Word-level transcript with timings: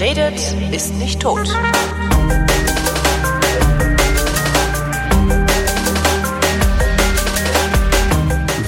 Wer 0.00 0.16
redet, 0.16 0.40
ist 0.72 0.94
nicht 0.94 1.20
tot. 1.20 1.46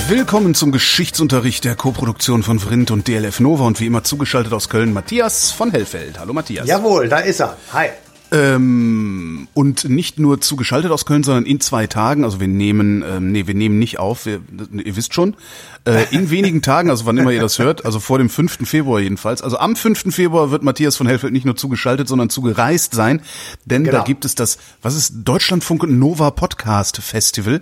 Willkommen 0.08 0.54
zum 0.54 0.72
Geschichtsunterricht 0.72 1.64
der 1.64 1.74
Koproduktion 1.74 2.42
von 2.42 2.58
Vrindt 2.58 2.90
und 2.90 3.08
DLF 3.08 3.40
Nova 3.40 3.64
und 3.64 3.80
wie 3.80 3.86
immer 3.86 4.04
zugeschaltet 4.04 4.52
aus 4.52 4.68
Köln 4.68 4.92
Matthias 4.92 5.52
von 5.52 5.70
Hellfeld. 5.70 6.18
Hallo 6.18 6.34
Matthias. 6.34 6.68
Jawohl, 6.68 7.08
da 7.08 7.20
ist 7.20 7.40
er. 7.40 7.56
Hi. 7.72 7.88
Ähm, 8.32 9.46
und 9.52 9.84
nicht 9.90 10.18
nur 10.18 10.40
zugeschaltet 10.40 10.90
aus 10.90 11.04
Köln, 11.04 11.22
sondern 11.22 11.44
in 11.44 11.60
zwei 11.60 11.86
Tagen. 11.86 12.24
Also 12.24 12.40
wir 12.40 12.48
nehmen, 12.48 13.04
ähm, 13.06 13.30
nee, 13.30 13.46
wir 13.46 13.54
nehmen 13.54 13.78
nicht 13.78 13.98
auf. 13.98 14.24
Wir, 14.24 14.40
ihr 14.72 14.96
wisst 14.96 15.12
schon, 15.12 15.36
äh, 15.84 16.06
in 16.12 16.30
wenigen 16.30 16.62
Tagen, 16.62 16.88
also 16.88 17.04
wann 17.04 17.18
immer 17.18 17.30
ihr 17.30 17.42
das 17.42 17.58
hört, 17.58 17.84
also 17.84 18.00
vor 18.00 18.16
dem 18.16 18.30
5. 18.30 18.66
Februar 18.66 19.00
jedenfalls. 19.00 19.42
Also 19.42 19.58
am 19.58 19.76
5. 19.76 20.14
Februar 20.14 20.50
wird 20.50 20.62
Matthias 20.62 20.96
von 20.96 21.06
Hellfeld 21.06 21.34
nicht 21.34 21.44
nur 21.44 21.56
zugeschaltet, 21.56 22.08
sondern 22.08 22.30
zugereist 22.30 22.94
sein, 22.94 23.20
denn 23.66 23.84
Genau. 23.84 23.98
da 23.98 24.04
gibt 24.04 24.24
es 24.24 24.34
das, 24.34 24.56
was 24.80 24.96
ist 24.96 25.12
Deutschlandfunk 25.24 25.82
Nova 25.88 26.30
Podcast 26.30 26.98
Festival. 27.02 27.60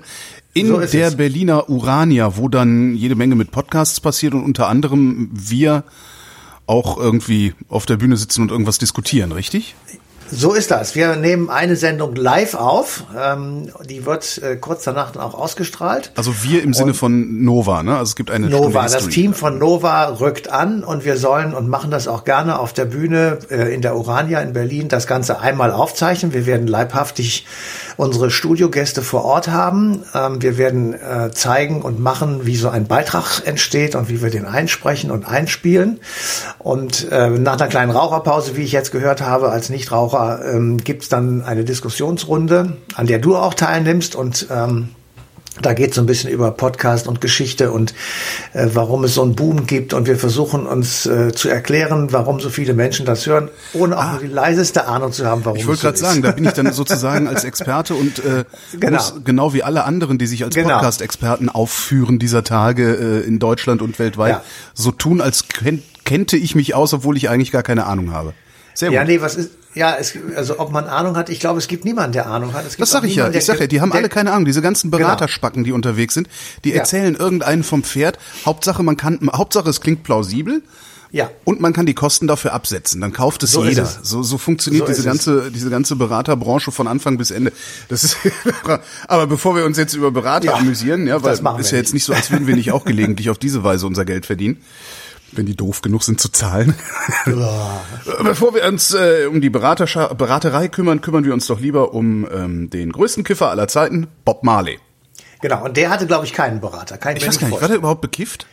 In 0.52 0.68
So 0.68 0.78
der 0.80 1.08
es. 1.08 1.16
Berliner 1.16 1.68
Urania, 1.68 2.36
wo 2.36 2.48
dann 2.48 2.94
jede 2.94 3.16
Menge 3.16 3.34
mit 3.34 3.50
Podcasts 3.50 4.00
passiert 4.00 4.34
und 4.34 4.44
unter 4.44 4.68
anderem 4.68 5.30
wir 5.32 5.82
auch 6.66 6.96
irgendwie 6.96 7.54
auf 7.68 7.86
der 7.86 7.96
Bühne 7.96 8.16
sitzen 8.16 8.42
und 8.42 8.52
irgendwas 8.52 8.78
diskutieren, 8.78 9.32
richtig? 9.32 9.74
So 10.32 10.52
ist 10.52 10.70
das. 10.70 10.94
Wir 10.94 11.16
nehmen 11.16 11.50
eine 11.50 11.76
Sendung 11.76 12.14
live 12.14 12.54
auf. 12.54 13.04
Ähm, 13.18 13.70
die 13.88 14.06
wird 14.06 14.38
äh, 14.42 14.56
kurz 14.56 14.84
danach 14.84 15.12
dann 15.12 15.22
auch 15.22 15.34
ausgestrahlt. 15.34 16.12
Also 16.16 16.42
wir 16.42 16.62
im 16.62 16.72
Sinne 16.72 16.94
von 16.94 17.42
Nova, 17.42 17.82
ne? 17.82 17.92
Also 17.92 18.10
es 18.10 18.16
gibt 18.16 18.30
eine 18.30 18.48
Nova, 18.48 18.82
das. 18.82 19.08
Team 19.08 19.34
von 19.34 19.58
Nova 19.58 20.16
rückt 20.20 20.50
an 20.50 20.84
und 20.84 21.04
wir 21.04 21.16
sollen 21.16 21.54
und 21.54 21.68
machen 21.68 21.90
das 21.90 22.08
auch 22.08 22.24
gerne 22.24 22.58
auf 22.58 22.72
der 22.72 22.84
Bühne 22.84 23.38
äh, 23.50 23.74
in 23.74 23.82
der 23.82 23.96
Urania 23.96 24.40
in 24.40 24.52
Berlin 24.52 24.88
das 24.88 25.06
Ganze 25.06 25.40
einmal 25.40 25.72
aufzeichnen. 25.72 26.32
Wir 26.32 26.46
werden 26.46 26.66
leibhaftig 26.66 27.46
unsere 27.96 28.30
Studiogäste 28.30 29.02
vor 29.02 29.24
Ort 29.24 29.48
haben. 29.48 30.04
Ähm, 30.14 30.40
wir 30.40 30.58
werden 30.58 30.94
äh, 30.94 31.30
zeigen 31.32 31.82
und 31.82 32.00
machen, 32.00 32.46
wie 32.46 32.56
so 32.56 32.68
ein 32.68 32.86
Beitrag 32.86 33.42
entsteht 33.44 33.94
und 33.94 34.08
wie 34.08 34.22
wir 34.22 34.30
den 34.30 34.46
einsprechen 34.46 35.10
und 35.10 35.26
einspielen. 35.26 36.00
Und 36.58 37.10
äh, 37.10 37.30
nach 37.30 37.54
einer 37.54 37.68
kleinen 37.68 37.90
Raucherpause, 37.90 38.56
wie 38.56 38.62
ich 38.62 38.72
jetzt 38.72 38.92
gehört 38.92 39.20
habe, 39.20 39.50
als 39.50 39.70
Nichtraucher, 39.70 40.19
ähm, 40.28 40.78
gibt's 40.78 41.08
dann 41.08 41.42
eine 41.42 41.64
Diskussionsrunde, 41.64 42.76
an 42.94 43.06
der 43.06 43.18
du 43.18 43.36
auch 43.36 43.54
teilnimmst 43.54 44.14
und 44.14 44.46
ähm, 44.50 44.88
da 45.62 45.74
geht 45.74 45.92
so 45.92 46.00
ein 46.00 46.06
bisschen 46.06 46.30
über 46.30 46.52
Podcast 46.52 47.06
und 47.06 47.20
Geschichte 47.20 47.70
und 47.72 47.92
äh, 48.54 48.68
warum 48.72 49.04
es 49.04 49.14
so 49.14 49.22
einen 49.22 49.34
Boom 49.34 49.66
gibt. 49.66 49.92
Und 49.92 50.06
wir 50.06 50.16
versuchen 50.16 50.64
uns 50.66 51.04
äh, 51.04 51.32
zu 51.32 51.50
erklären, 51.50 52.12
warum 52.12 52.40
so 52.40 52.48
viele 52.48 52.72
Menschen 52.72 53.04
das 53.04 53.26
hören, 53.26 53.50
ohne 53.74 53.98
auch 53.98 54.12
nur 54.12 54.20
die 54.20 54.26
leiseste 54.28 54.86
Ahnung 54.86 55.12
zu 55.12 55.26
haben, 55.26 55.44
warum 55.44 55.58
Ah. 55.58 55.60
Ich 55.60 55.66
wollte 55.66 55.74
es 55.74 55.80
so 55.80 55.86
gerade 55.86 55.98
sagen, 55.98 56.22
da 56.22 56.30
bin 56.30 56.44
ich 56.46 56.52
dann 56.52 56.72
sozusagen 56.72 57.26
als 57.28 57.44
Experte 57.44 57.94
und 57.94 58.20
äh, 58.24 58.44
Genau. 58.78 58.96
muss 58.96 59.14
genau 59.24 59.52
wie 59.52 59.62
alle 59.62 59.84
anderen, 59.84 60.16
die 60.16 60.26
sich 60.26 60.44
als 60.44 60.54
Genau. 60.54 60.68
Podcast-Experten 60.76 61.50
aufführen 61.50 62.18
dieser 62.18 62.42
Tage 62.44 62.94
äh, 62.94 63.26
in 63.26 63.38
Deutschland 63.38 63.82
und 63.82 63.98
weltweit, 63.98 64.30
Ja. 64.30 64.42
so 64.72 64.92
tun, 64.92 65.20
als 65.20 65.48
kenn 65.48 65.82
kennte 66.06 66.36
ich 66.38 66.54
mich 66.54 66.74
aus, 66.74 66.94
obwohl 66.94 67.16
ich 67.18 67.28
eigentlich 67.28 67.52
gar 67.52 67.62
keine 67.62 67.84
Ahnung 67.86 68.12
habe. 68.12 68.32
Sehr 68.74 68.90
Ja, 68.90 69.00
gut. 69.02 69.10
nee, 69.10 69.20
was 69.20 69.34
ist, 69.34 69.50
ja, 69.74 69.94
es, 69.98 70.14
also 70.36 70.58
ob 70.58 70.72
man 70.72 70.86
Ahnung 70.86 71.16
hat, 71.16 71.28
ich 71.28 71.38
glaube, 71.40 71.58
es 71.58 71.68
gibt 71.68 71.84
niemanden, 71.84 72.12
der 72.12 72.26
Ahnung 72.26 72.52
hat. 72.54 72.66
Es 72.66 72.76
Das 72.76 72.90
sag 72.90 73.00
auch 73.02 73.04
ich 73.04 73.14
ja. 73.14 73.28
Ich 73.30 73.44
sag 73.44 73.60
ja, 73.60 73.66
die 73.66 73.80
haben 73.80 73.92
alle 73.92 74.08
keine 74.08 74.32
Ahnung. 74.32 74.44
Diese 74.44 74.62
ganzen 74.62 74.90
Beraterspacken, 74.90 75.62
die 75.64 75.72
unterwegs 75.72 76.14
sind, 76.14 76.28
die 76.64 76.70
Ja. 76.70 76.78
erzählen 76.78 77.14
irgendeinen 77.14 77.62
vom 77.62 77.82
Pferd. 77.84 78.18
Hauptsache, 78.44 78.82
man 78.82 78.96
kann, 78.96 79.20
Hauptsache, 79.32 79.68
es 79.70 79.80
klingt 79.80 80.02
plausibel. 80.02 80.62
Ja. 81.12 81.28
Und 81.44 81.60
man 81.60 81.72
kann 81.72 81.86
die 81.86 81.94
Kosten 81.94 82.28
dafür 82.28 82.52
absetzen. 82.52 83.00
Dann 83.00 83.12
kauft 83.12 83.42
es 83.42 83.50
So 83.50 83.64
jeder. 83.64 83.82
es. 83.82 83.98
So, 84.02 84.22
so 84.22 84.38
funktioniert 84.38 84.86
So 84.86 84.92
diese 84.92 85.00
ist 85.00 85.06
es. 85.06 85.26
ganze, 85.26 85.50
diese 85.50 85.68
ganze 85.68 85.96
Beraterbranche 85.96 86.70
von 86.70 86.86
Anfang 86.86 87.18
bis 87.18 87.32
Ende. 87.32 87.52
Das 87.88 88.04
ist, 88.04 88.16
aber 89.08 89.26
bevor 89.26 89.56
wir 89.56 89.64
uns 89.64 89.76
jetzt 89.76 89.94
über 89.94 90.12
Berater 90.12 90.46
Ja, 90.46 90.54
amüsieren, 90.54 91.08
ja, 91.08 91.20
weil 91.22 91.40
machen 91.42 91.60
ist 91.60 91.72
ja 91.72 91.78
jetzt 91.78 91.94
nicht 91.94 92.04
so, 92.04 92.12
als 92.12 92.30
würden 92.30 92.46
wir 92.46 92.54
nicht 92.54 92.70
auch 92.70 92.84
gelegentlich 92.84 93.28
auf 93.28 93.38
diese 93.38 93.64
Weise 93.64 93.86
unser 93.88 94.04
Geld 94.04 94.24
verdienen. 94.24 94.58
Wenn 95.32 95.46
die 95.46 95.56
doof 95.56 95.80
genug 95.82 96.02
sind 96.02 96.20
zu 96.20 96.30
zahlen. 96.30 96.74
Bevor 98.24 98.54
wir 98.54 98.64
uns 98.64 98.92
äh, 98.94 99.26
um 99.28 99.40
die 99.40 99.50
Beraterscha 99.50 100.12
Beraterei 100.14 100.68
kümmern, 100.68 101.00
kümmern 101.00 101.24
wir 101.24 101.32
uns 101.32 101.46
doch 101.46 101.60
lieber 101.60 101.94
um 101.94 102.26
ähm, 102.32 102.70
den 102.70 102.92
größten 102.92 103.22
Kiffer 103.24 103.50
aller 103.50 103.68
Zeiten, 103.68 104.08
Bob 104.24 104.42
Marley. 104.42 104.78
Genau, 105.40 105.64
und 105.64 105.76
der 105.76 105.90
hatte, 105.90 106.06
glaube 106.06 106.26
ich, 106.26 106.32
keinen 106.32 106.60
Berater. 106.60 106.98
Kann 106.98 107.16
Ich 107.16 107.22
mir 107.22 107.28
weiß 107.28 107.38
gar 107.38 107.46
nicht, 107.46 107.52
war 107.52 107.58
vorstellen. 107.60 107.70
der 107.70 107.78
überhaupt 107.78 108.00
bekifft? 108.00 108.46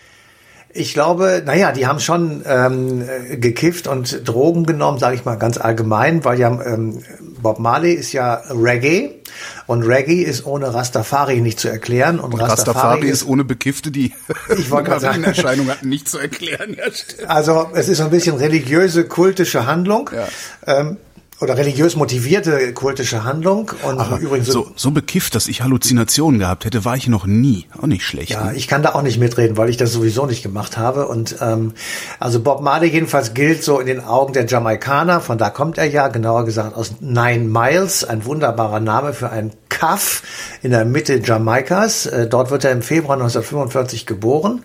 Ich 0.73 0.93
glaube, 0.93 1.41
naja, 1.45 1.71
die 1.71 1.88
haben 1.88 1.99
schon 1.99 2.43
ähm, 2.45 3.01
äh, 3.01 3.38
gekifft 3.38 3.88
und 3.88 4.27
Drogen 4.27 4.65
genommen, 4.65 4.99
sage 4.99 5.15
ich 5.15 5.25
mal 5.25 5.35
ganz 5.35 5.57
allgemein, 5.57 6.23
weil 6.23 6.39
ja 6.39 6.49
ähm, 6.63 7.01
Bob 7.41 7.59
Marley 7.59 7.94
ist 7.94 8.11
ja 8.13 8.41
Reggae 8.49 9.16
und 9.65 9.83
Reggae 9.83 10.23
ist 10.23 10.45
ohne 10.45 10.73
Rastafari 10.73 11.41
nicht 11.41 11.59
zu 11.59 11.69
erklären 11.69 12.19
und, 12.19 12.33
Und 12.33 12.41
Rastafari 12.41 13.07
ist 13.09 13.25
ohne 13.25 13.43
Bekiffte, 13.43 13.91
die 13.91 14.13
Ich. 14.57 14.71
Erscheinung 14.71 15.69
hatten, 15.69 15.89
nicht 15.89 16.07
zu 16.07 16.17
erklären. 16.17 16.75
Ja. 16.77 17.27
Also 17.27 17.69
es 17.73 17.89
ist 17.89 17.97
so 17.97 18.03
ein 18.05 18.09
bisschen 18.09 18.35
religiöse, 18.35 19.05
kultische 19.05 19.65
Handlung. 19.65 20.09
Ja. 20.13 20.27
Ähm, 20.65 20.97
oder 21.39 21.55
religiös 21.55 21.95
motivierte 21.95 22.73
kultische 22.73 23.23
Handlung. 23.23 23.71
Und 23.83 23.99
Aber 23.99 24.17
übrigens 24.17 24.47
so, 24.47 24.71
so 24.75 24.91
bekifft, 24.91 25.35
dass 25.35 25.47
ich 25.47 25.61
Halluzinationen 25.61 26.39
gehabt 26.39 26.65
hätte, 26.65 26.83
war 26.83 26.95
ich 26.95 27.07
noch 27.07 27.27
nie. 27.27 27.67
Auch 27.79 27.85
nicht 27.85 28.03
schlecht. 28.03 28.31
Ja, 28.31 28.45
ne? 28.45 28.55
ich 28.55 28.67
kann 28.67 28.81
da 28.81 28.95
auch 28.95 29.03
nicht 29.03 29.19
mitreden, 29.19 29.55
weil 29.55 29.69
ich 29.69 29.77
das 29.77 29.93
sowieso 29.93 30.25
nicht 30.25 30.41
gemacht 30.41 30.77
habe. 30.77 31.07
Und 31.07 31.35
ähm, 31.41 31.73
also 32.19 32.39
Bob 32.39 32.61
Marley 32.61 32.89
jedenfalls 32.89 33.35
gilt 33.35 33.63
so 33.63 33.79
in 33.79 33.85
den 33.85 34.03
Augen 34.03 34.33
der 34.33 34.47
Jamaikaner, 34.47 35.21
von 35.21 35.37
da 35.37 35.49
kommt 35.49 35.77
er 35.77 35.85
ja, 35.85 36.07
genauer 36.07 36.45
gesagt 36.45 36.75
aus 36.75 36.95
Nine 37.01 37.45
Miles, 37.45 38.03
ein 38.03 38.25
wunderbarer 38.25 38.79
Name 38.79 39.13
für 39.13 39.29
ein 39.29 39.51
Kaff 39.69 40.23
in 40.62 40.72
der 40.72 40.85
Mitte 40.85 41.19
Jamaikas. 41.23 42.06
Äh, 42.06 42.28
dort 42.28 42.51
wird 42.51 42.63
er 42.63 42.72
im 42.72 42.81
Februar 42.81 43.16
1945 43.16 44.06
geboren. 44.06 44.63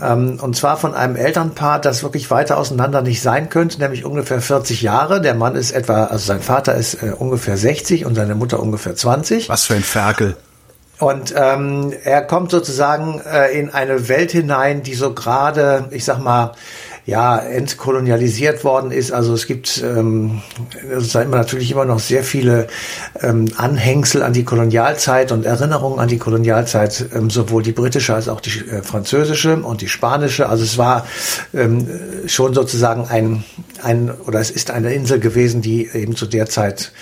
Ähm, 0.00 0.38
und 0.40 0.56
zwar 0.56 0.76
von 0.76 0.94
einem 0.94 1.16
Elternpaar, 1.16 1.80
das 1.80 2.02
wirklich 2.02 2.30
weiter 2.30 2.58
auseinander 2.58 3.02
nicht 3.02 3.22
sein 3.22 3.48
könnte, 3.48 3.78
nämlich 3.80 4.04
ungefähr 4.04 4.40
40 4.40 4.82
Jahre. 4.82 5.20
Der 5.20 5.34
Mann 5.34 5.56
ist 5.56 5.72
etwa, 5.72 6.04
also 6.04 6.24
sein 6.24 6.40
Vater 6.40 6.74
ist 6.74 7.02
äh, 7.02 7.12
ungefähr 7.16 7.56
60 7.56 8.04
und 8.06 8.14
seine 8.14 8.34
Mutter 8.34 8.60
ungefähr 8.60 8.94
20. 8.94 9.48
Was 9.48 9.64
für 9.64 9.74
ein 9.74 9.82
Ferkel. 9.82 10.36
Und 11.00 11.34
ähm, 11.36 11.92
er 12.04 12.22
kommt 12.22 12.52
sozusagen 12.52 13.20
äh, 13.20 13.58
in 13.58 13.70
eine 13.70 14.08
Welt 14.08 14.30
hinein, 14.30 14.82
die 14.82 14.94
so 14.94 15.12
gerade, 15.12 15.88
ich 15.90 16.04
sag 16.04 16.18
mal, 16.18 16.52
ja, 17.06 17.38
entkolonialisiert 17.38 18.64
worden 18.64 18.90
ist. 18.90 19.12
Also 19.12 19.34
es 19.34 19.46
gibt 19.46 19.82
ähm, 19.82 20.42
immer 21.14 21.36
natürlich 21.36 21.70
immer 21.70 21.84
noch 21.84 21.98
sehr 21.98 22.24
viele 22.24 22.66
ähm, 23.20 23.46
Anhängsel 23.56 24.22
an 24.22 24.32
die 24.32 24.44
Kolonialzeit 24.44 25.30
und 25.30 25.44
Erinnerungen 25.44 25.98
an 25.98 26.08
die 26.08 26.18
Kolonialzeit, 26.18 27.10
ähm, 27.14 27.28
sowohl 27.28 27.62
die 27.62 27.72
britische 27.72 28.14
als 28.14 28.28
auch 28.28 28.40
die 28.40 28.58
äh, 28.60 28.82
französische 28.82 29.56
und 29.56 29.82
die 29.82 29.88
spanische. 29.88 30.48
Also 30.48 30.64
es 30.64 30.78
war 30.78 31.06
ähm, 31.52 31.86
schon 32.26 32.54
sozusagen 32.54 33.06
ein, 33.08 33.44
ein, 33.82 34.10
oder 34.10 34.40
es 34.40 34.50
ist 34.50 34.70
eine 34.70 34.94
Insel 34.94 35.20
gewesen, 35.20 35.60
die 35.60 35.88
eben 35.92 36.16
zu 36.16 36.26
der 36.26 36.46
Zeit 36.46 36.92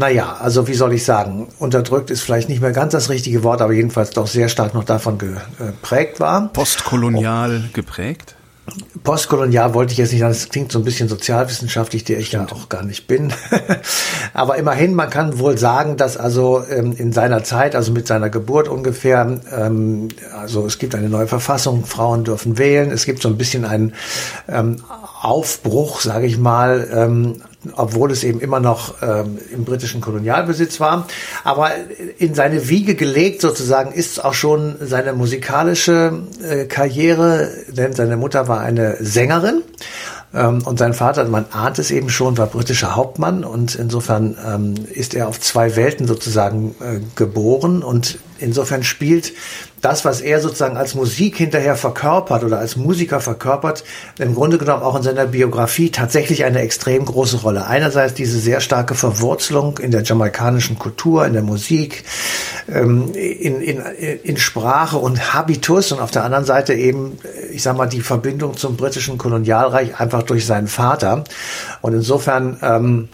naja, 0.00 0.36
also 0.38 0.68
wie 0.68 0.74
soll 0.74 0.92
ich 0.92 1.04
sagen, 1.04 1.48
unterdrückt 1.58 2.10
ist 2.10 2.20
vielleicht 2.20 2.48
nicht 2.48 2.60
mehr 2.60 2.70
ganz 2.70 2.92
das 2.92 3.10
richtige 3.10 3.42
Wort, 3.42 3.60
aber 3.60 3.72
jedenfalls 3.72 4.10
doch 4.10 4.28
sehr 4.28 4.48
stark 4.48 4.72
noch 4.72 4.84
davon 4.84 5.18
geprägt 5.18 6.20
war. 6.20 6.52
Postkolonial 6.52 7.64
geprägt? 7.72 8.37
Postkolonial 9.04 9.74
wollte 9.74 9.92
ich 9.92 9.98
jetzt 9.98 10.12
nicht 10.12 10.20
sagen, 10.20 10.32
das 10.32 10.48
klingt 10.48 10.72
so 10.72 10.78
ein 10.78 10.84
bisschen 10.84 11.08
sozialwissenschaftlich, 11.08 12.04
der 12.04 12.18
ich 12.18 12.32
ja 12.32 12.46
auch 12.50 12.68
gar 12.68 12.82
nicht 12.82 13.06
bin. 13.06 13.32
Aber 14.34 14.56
immerhin, 14.56 14.94
man 14.94 15.10
kann 15.10 15.38
wohl 15.38 15.58
sagen, 15.58 15.96
dass 15.96 16.16
also 16.16 16.62
ähm, 16.68 16.94
in 16.96 17.12
seiner 17.12 17.44
Zeit, 17.44 17.74
also 17.74 17.92
mit 17.92 18.06
seiner 18.06 18.30
Geburt 18.30 18.68
ungefähr, 18.68 19.40
ähm, 19.56 20.08
also 20.36 20.66
es 20.66 20.78
gibt 20.78 20.94
eine 20.94 21.08
neue 21.08 21.26
Verfassung, 21.26 21.84
Frauen 21.84 22.24
dürfen 22.24 22.58
wählen, 22.58 22.90
es 22.90 23.04
gibt 23.04 23.22
so 23.22 23.28
ein 23.28 23.38
bisschen 23.38 23.64
einen 23.64 23.94
ähm, 24.48 24.82
Aufbruch, 25.20 26.00
sage 26.00 26.26
ich 26.26 26.38
mal, 26.38 26.88
ähm, 26.92 27.42
obwohl 27.74 28.10
es 28.10 28.24
eben 28.24 28.40
immer 28.40 28.60
noch 28.60 28.94
ähm, 29.02 29.38
im 29.52 29.64
britischen 29.64 30.00
Kolonialbesitz 30.00 30.80
war. 30.80 31.06
Aber 31.44 31.70
in 32.18 32.34
seine 32.34 32.68
Wiege 32.68 32.94
gelegt 32.94 33.40
sozusagen 33.40 33.92
ist 33.92 34.24
auch 34.24 34.34
schon 34.34 34.76
seine 34.80 35.12
musikalische 35.12 36.22
äh, 36.42 36.64
Karriere, 36.66 37.50
denn 37.68 37.92
seine 37.92 38.16
Mutter 38.16 38.48
war 38.48 38.60
eine 38.60 38.96
Sängerin 39.00 39.62
ähm, 40.34 40.62
und 40.64 40.78
sein 40.78 40.94
Vater, 40.94 41.24
man 41.24 41.46
ahnt 41.52 41.78
es 41.78 41.90
eben 41.90 42.10
schon, 42.10 42.36
war 42.36 42.46
britischer 42.46 42.96
Hauptmann 42.96 43.44
und 43.44 43.74
insofern 43.74 44.36
ähm, 44.46 44.74
ist 44.92 45.14
er 45.14 45.28
auf 45.28 45.40
zwei 45.40 45.76
Welten 45.76 46.06
sozusagen 46.06 46.74
äh, 46.80 47.00
geboren 47.14 47.82
und 47.82 48.18
insofern 48.38 48.82
spielt 48.82 49.32
das, 49.80 50.04
was 50.04 50.20
er 50.20 50.40
sozusagen 50.40 50.76
als 50.76 50.94
Musik 50.94 51.36
hinterher 51.36 51.76
verkörpert 51.76 52.42
oder 52.42 52.58
als 52.58 52.76
Musiker 52.76 53.20
verkörpert, 53.20 53.84
im 54.18 54.34
Grunde 54.34 54.58
genommen 54.58 54.82
auch 54.82 54.96
in 54.96 55.02
seiner 55.02 55.26
Biografie 55.26 55.90
tatsächlich 55.90 56.44
eine 56.44 56.60
extrem 56.60 57.04
große 57.04 57.38
Rolle. 57.38 57.66
Einerseits 57.66 58.14
diese 58.14 58.38
sehr 58.38 58.60
starke 58.60 58.94
Verwurzelung 58.94 59.78
in 59.78 59.90
der 59.90 60.02
jamaikanischen 60.02 60.78
Kultur, 60.78 61.26
in 61.26 61.32
der 61.32 61.42
Musik, 61.42 62.04
ähm, 62.68 63.12
in, 63.14 63.60
in, 63.60 63.78
in 64.22 64.36
Sprache 64.36 64.98
und 64.98 65.32
Habitus 65.32 65.92
und 65.92 66.00
auf 66.00 66.10
der 66.10 66.24
anderen 66.24 66.44
Seite 66.44 66.74
eben, 66.74 67.18
ich 67.52 67.62
sag 67.62 67.76
mal, 67.76 67.86
die 67.86 68.00
Verbindung 68.00 68.56
zum 68.56 68.76
britischen 68.76 69.18
Kolonialreich 69.18 70.00
einfach 70.00 70.22
durch 70.24 70.44
seinen 70.44 70.68
Vater. 70.68 71.24
Und 71.82 71.92
insofern 71.92 72.58
ähm, 72.62 73.08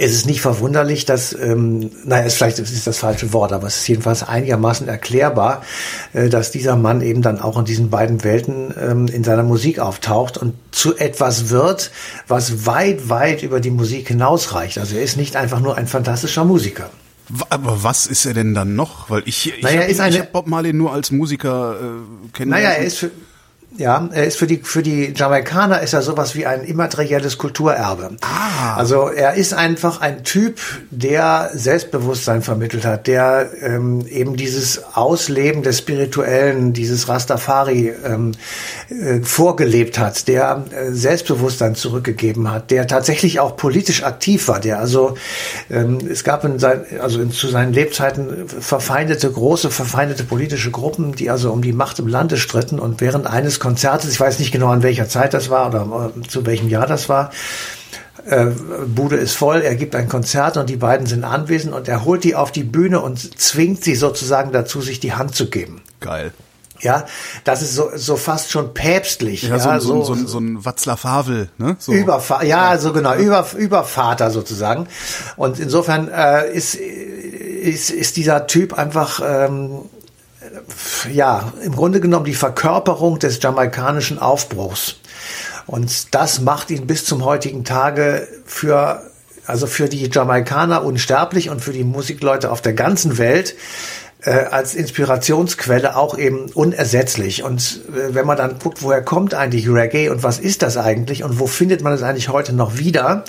es 0.00 0.12
ist 0.12 0.26
nicht 0.26 0.40
verwunderlich, 0.40 1.04
dass, 1.04 1.32
ähm, 1.34 1.90
naja, 2.04 2.24
ist 2.24 2.36
vielleicht 2.36 2.58
ist 2.58 2.86
das 2.86 2.98
falsche 2.98 3.32
Wort, 3.32 3.52
aber 3.52 3.66
es 3.66 3.76
ist 3.78 3.88
jedenfalls 3.88 4.22
einigermaßen 4.22 4.88
erklärbar, 4.88 5.62
äh, 6.12 6.28
dass 6.28 6.50
dieser 6.50 6.76
Mann 6.76 7.02
eben 7.02 7.22
dann 7.22 7.40
auch 7.40 7.58
in 7.58 7.64
diesen 7.64 7.90
beiden 7.90 8.24
Welten 8.24 8.74
ähm, 8.80 9.06
in 9.08 9.24
seiner 9.24 9.42
Musik 9.42 9.78
auftaucht 9.78 10.38
und 10.38 10.54
zu 10.70 10.96
etwas 10.96 11.50
wird, 11.50 11.90
was 12.28 12.66
weit, 12.66 13.08
weit 13.08 13.42
über 13.42 13.60
die 13.60 13.70
Musik 13.70 14.08
hinausreicht. 14.08 14.78
Also 14.78 14.96
er 14.96 15.02
ist 15.02 15.16
nicht 15.16 15.36
einfach 15.36 15.60
nur 15.60 15.76
ein 15.76 15.86
fantastischer 15.86 16.44
Musiker. 16.44 16.88
Aber 17.48 17.84
was 17.84 18.06
ist 18.06 18.24
er 18.24 18.34
denn 18.34 18.54
dann 18.54 18.74
noch? 18.74 19.10
Weil 19.10 19.22
ich, 19.26 19.54
ich 19.54 19.62
naja, 19.62 19.82
habe 19.82 20.18
hab 20.18 20.32
Bob 20.32 20.46
Marley 20.46 20.72
nur 20.72 20.92
als 20.92 21.10
Musiker 21.10 21.74
äh, 21.74 22.32
kennengelernt. 22.32 22.48
Naja, 22.48 22.70
er 22.70 22.84
ist 22.84 22.98
für, 22.98 23.10
ja, 23.76 24.08
er 24.12 24.24
ist 24.24 24.36
für 24.36 24.48
die, 24.48 24.58
für 24.58 24.82
die 24.82 25.12
Jamaikaner 25.14 25.80
ist 25.80 25.92
er 25.92 26.02
sowas 26.02 26.34
wie 26.34 26.44
ein 26.44 26.64
immaterielles 26.64 27.38
Kulturerbe. 27.38 28.16
Ah. 28.20 28.74
Also 28.76 29.08
er 29.08 29.34
ist 29.34 29.54
einfach 29.54 30.00
ein 30.00 30.24
Typ, 30.24 30.58
der 30.90 31.50
Selbstbewusstsein 31.54 32.42
vermittelt 32.42 32.84
hat, 32.84 33.06
der 33.06 33.50
ähm, 33.62 34.04
eben 34.08 34.36
dieses 34.36 34.82
Ausleben 34.94 35.62
des 35.62 35.78
Spirituellen, 35.78 36.72
dieses 36.72 37.08
Rastafari 37.08 37.94
ähm, 38.04 38.32
äh, 38.88 39.20
vorgelebt 39.20 40.00
hat, 40.00 40.26
der 40.26 40.64
äh, 40.72 40.90
Selbstbewusstsein 40.90 41.76
zurückgegeben 41.76 42.50
hat, 42.50 42.72
der 42.72 42.88
tatsächlich 42.88 43.38
auch 43.38 43.56
politisch 43.56 44.02
aktiv 44.02 44.48
war, 44.48 44.58
der 44.58 44.80
also 44.80 45.14
ähm, 45.70 45.98
es 46.10 46.24
gab 46.24 46.44
in 46.44 46.58
sein, 46.58 46.84
also 47.00 47.20
in, 47.20 47.30
zu 47.30 47.46
seinen 47.46 47.72
Lebzeiten 47.72 48.48
verfeindete, 48.48 49.30
große 49.30 49.70
verfeindete 49.70 50.24
politische 50.24 50.72
Gruppen, 50.72 51.14
die 51.14 51.30
also 51.30 51.52
um 51.52 51.62
die 51.62 51.72
Macht 51.72 52.00
im 52.00 52.08
Lande 52.08 52.36
stritten 52.36 52.80
und 52.80 53.00
während 53.00 53.28
eines 53.28 53.59
Konzertes, 53.60 54.10
ich 54.10 54.18
weiß 54.18 54.40
nicht 54.40 54.50
genau 54.50 54.68
an 54.68 54.82
welcher 54.82 55.08
Zeit 55.08 55.32
das 55.32 55.50
war 55.50 55.68
oder 55.68 56.10
äh, 56.16 56.26
zu 56.26 56.44
welchem 56.44 56.68
Jahr 56.68 56.88
das 56.88 57.08
war, 57.08 57.30
äh, 58.26 58.46
Bude 58.86 59.16
ist 59.16 59.34
voll, 59.34 59.62
er 59.62 59.76
gibt 59.76 59.94
ein 59.94 60.08
Konzert 60.08 60.56
und 60.56 60.68
die 60.68 60.76
beiden 60.76 61.06
sind 61.06 61.24
anwesend 61.24 61.74
und 61.74 61.88
er 61.88 62.04
holt 62.04 62.24
die 62.24 62.34
auf 62.34 62.50
die 62.52 62.64
Bühne 62.64 63.00
und 63.00 63.40
zwingt 63.40 63.84
sie 63.84 63.94
sozusagen 63.94 64.52
dazu, 64.52 64.80
sich 64.80 65.00
die 65.00 65.14
Hand 65.14 65.34
zu 65.34 65.48
geben. 65.48 65.82
Geil. 66.00 66.32
Ja, 66.82 67.04
das 67.44 67.60
ist 67.60 67.74
so, 67.74 67.90
so 67.94 68.16
fast 68.16 68.50
schon 68.50 68.72
päpstlich. 68.72 69.42
Ja, 69.42 69.56
ja 69.56 69.80
so, 69.80 70.02
so, 70.02 70.14
so, 70.14 70.26
so 70.26 70.38
ein 70.38 70.64
Watzlaw 70.64 71.02
Havel, 71.02 71.50
ne? 71.58 71.76
So. 71.78 71.92
Überfa 71.92 72.42
ja, 72.42 72.78
so 72.78 72.94
genau, 72.94 73.14
über, 73.16 73.46
Übervater 73.54 74.30
sozusagen. 74.30 74.86
Und 75.36 75.58
insofern 75.58 76.08
äh, 76.08 76.50
ist, 76.50 76.74
ist, 76.74 77.90
ist 77.90 78.16
dieser 78.16 78.46
Typ 78.46 78.78
einfach 78.78 79.20
ähm, 79.22 79.80
ja, 81.10 81.52
im 81.62 81.74
Grunde 81.74 82.00
genommen 82.00 82.24
die 82.24 82.34
Verkörperung 82.34 83.18
des 83.18 83.42
jamaikanischen 83.42 84.18
Aufbruchs. 84.18 84.96
Und 85.66 86.14
das 86.14 86.40
macht 86.40 86.70
ihn 86.70 86.86
bis 86.86 87.04
zum 87.04 87.24
heutigen 87.24 87.64
Tage 87.64 88.26
für, 88.44 89.02
also 89.46 89.66
für 89.66 89.88
die 89.88 90.08
Jamaikaner 90.10 90.84
unsterblich 90.84 91.50
und 91.50 91.60
für 91.60 91.72
die 91.72 91.84
Musikleute 91.84 92.50
auf 92.50 92.60
der 92.60 92.72
ganzen 92.72 93.18
Welt 93.18 93.54
äh, 94.22 94.30
als 94.30 94.74
Inspirationsquelle 94.74 95.96
auch 95.96 96.18
eben 96.18 96.50
unersetzlich. 96.52 97.42
Und 97.42 97.80
äh, 97.88 98.14
wenn 98.14 98.26
man 98.26 98.36
dann 98.36 98.58
guckt, 98.58 98.82
woher 98.82 99.02
kommt 99.02 99.34
eigentlich 99.34 99.68
Reggae 99.68 100.08
und 100.08 100.22
was 100.22 100.38
ist 100.38 100.62
das 100.62 100.76
eigentlich 100.76 101.24
und 101.24 101.38
wo 101.38 101.46
findet 101.46 101.82
man 101.82 101.92
es 101.92 102.02
eigentlich 102.02 102.28
heute 102.28 102.52
noch 102.52 102.78
wieder, 102.78 103.24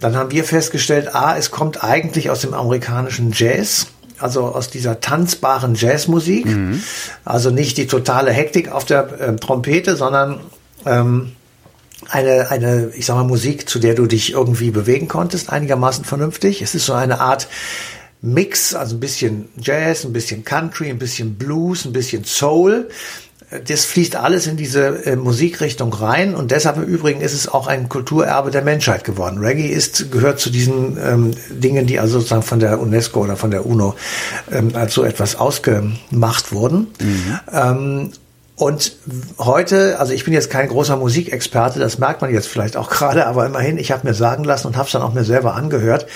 dann 0.00 0.16
haben 0.16 0.30
wir 0.30 0.44
festgestellt, 0.44 1.14
a, 1.14 1.36
es 1.36 1.50
kommt 1.50 1.82
eigentlich 1.84 2.30
aus 2.30 2.40
dem 2.40 2.54
amerikanischen 2.54 3.32
Jazz 3.34 3.88
also 4.20 4.46
aus 4.46 4.70
dieser 4.70 5.00
tanzbaren 5.00 5.74
Jazzmusik. 5.74 6.46
Mhm. 6.46 6.82
Also 7.24 7.50
nicht 7.50 7.78
die 7.78 7.86
totale 7.86 8.32
Hektik 8.32 8.70
auf 8.70 8.84
der 8.84 9.20
äh, 9.20 9.36
Trompete, 9.36 9.96
sondern 9.96 10.40
ähm, 10.86 11.32
eine, 12.08 12.50
eine, 12.50 12.90
ich 12.94 13.06
sag 13.06 13.16
mal, 13.16 13.24
Musik, 13.24 13.68
zu 13.68 13.78
der 13.78 13.94
du 13.94 14.06
dich 14.06 14.32
irgendwie 14.32 14.70
bewegen 14.70 15.08
konntest, 15.08 15.50
einigermaßen 15.50 16.04
vernünftig. 16.04 16.62
Es 16.62 16.74
ist 16.74 16.86
so 16.86 16.94
eine 16.94 17.20
Art 17.20 17.48
Mix, 18.22 18.74
also 18.74 18.96
ein 18.96 19.00
bisschen 19.00 19.48
Jazz, 19.58 20.04
ein 20.04 20.12
bisschen 20.12 20.44
Country, 20.44 20.90
ein 20.90 20.98
bisschen 20.98 21.36
Blues, 21.36 21.84
ein 21.84 21.92
bisschen 21.92 22.24
Soul 22.24 22.88
das 23.66 23.84
fließt 23.84 24.14
alles 24.14 24.46
in 24.46 24.56
diese 24.56 25.04
äh, 25.06 25.16
Musikrichtung 25.16 25.92
rein 25.92 26.36
und 26.36 26.52
deshalb 26.52 26.76
im 26.76 26.84
Übrigen 26.84 27.20
ist 27.20 27.34
es 27.34 27.48
auch 27.48 27.66
ein 27.66 27.88
Kulturerbe 27.88 28.52
der 28.52 28.62
Menschheit 28.62 29.02
geworden. 29.02 29.38
Reggae 29.38 29.66
ist, 29.66 30.12
gehört 30.12 30.38
zu 30.38 30.50
diesen 30.50 30.96
ähm, 31.04 31.32
Dingen, 31.50 31.86
die 31.86 31.98
also 31.98 32.18
sozusagen 32.18 32.42
von 32.42 32.60
der 32.60 32.80
UNESCO 32.80 33.24
oder 33.24 33.36
von 33.36 33.50
der 33.50 33.66
UNO 33.66 33.96
ähm, 34.52 34.70
als 34.74 34.94
so 34.94 35.02
etwas 35.02 35.34
ausgemacht 35.34 36.52
wurden. 36.52 36.88
Mhm. 37.00 37.40
Ähm, 37.52 38.12
und 38.60 38.92
heute, 39.38 39.98
also 39.98 40.12
ich 40.12 40.24
bin 40.24 40.34
jetzt 40.34 40.50
kein 40.50 40.68
großer 40.68 40.94
Musikexperte, 40.96 41.80
das 41.80 41.98
merkt 41.98 42.20
man 42.20 42.30
jetzt 42.30 42.46
vielleicht 42.46 42.76
auch 42.76 42.90
gerade, 42.90 43.26
aber 43.26 43.46
immerhin, 43.46 43.78
ich 43.78 43.90
habe 43.90 44.06
mir 44.06 44.12
sagen 44.12 44.44
lassen 44.44 44.66
und 44.66 44.76
habe 44.76 44.84
es 44.84 44.92
dann 44.92 45.00
auch 45.00 45.14
mir 45.14 45.24
selber 45.24 45.54
angehört. 45.54 46.06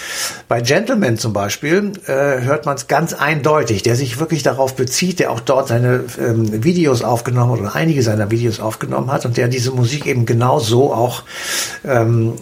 Bei 0.46 0.60
Gentleman 0.60 1.16
zum 1.16 1.32
Beispiel 1.32 1.92
äh, 2.06 2.42
hört 2.42 2.66
man 2.66 2.76
es 2.76 2.86
ganz 2.86 3.14
eindeutig, 3.14 3.82
der 3.82 3.96
sich 3.96 4.20
wirklich 4.20 4.42
darauf 4.42 4.76
bezieht, 4.76 5.20
der 5.20 5.30
auch 5.30 5.40
dort 5.40 5.68
seine 5.68 6.04
ähm, 6.20 6.62
Videos 6.62 7.02
aufgenommen 7.02 7.52
hat 7.52 7.60
oder 7.60 7.74
einige 7.76 8.02
seiner 8.02 8.30
Videos 8.30 8.60
aufgenommen 8.60 9.10
hat 9.10 9.24
und 9.24 9.38
der 9.38 9.48
diese 9.48 9.70
Musik 9.70 10.04
eben 10.04 10.26
genau 10.26 10.58
so 10.58 10.92
auch 10.92 11.22
ähm, 11.82 12.34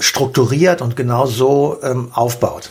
strukturiert 0.00 0.82
und 0.82 0.96
genau 0.96 1.26
so 1.26 1.78
ähm, 1.84 2.08
aufbaut. 2.12 2.68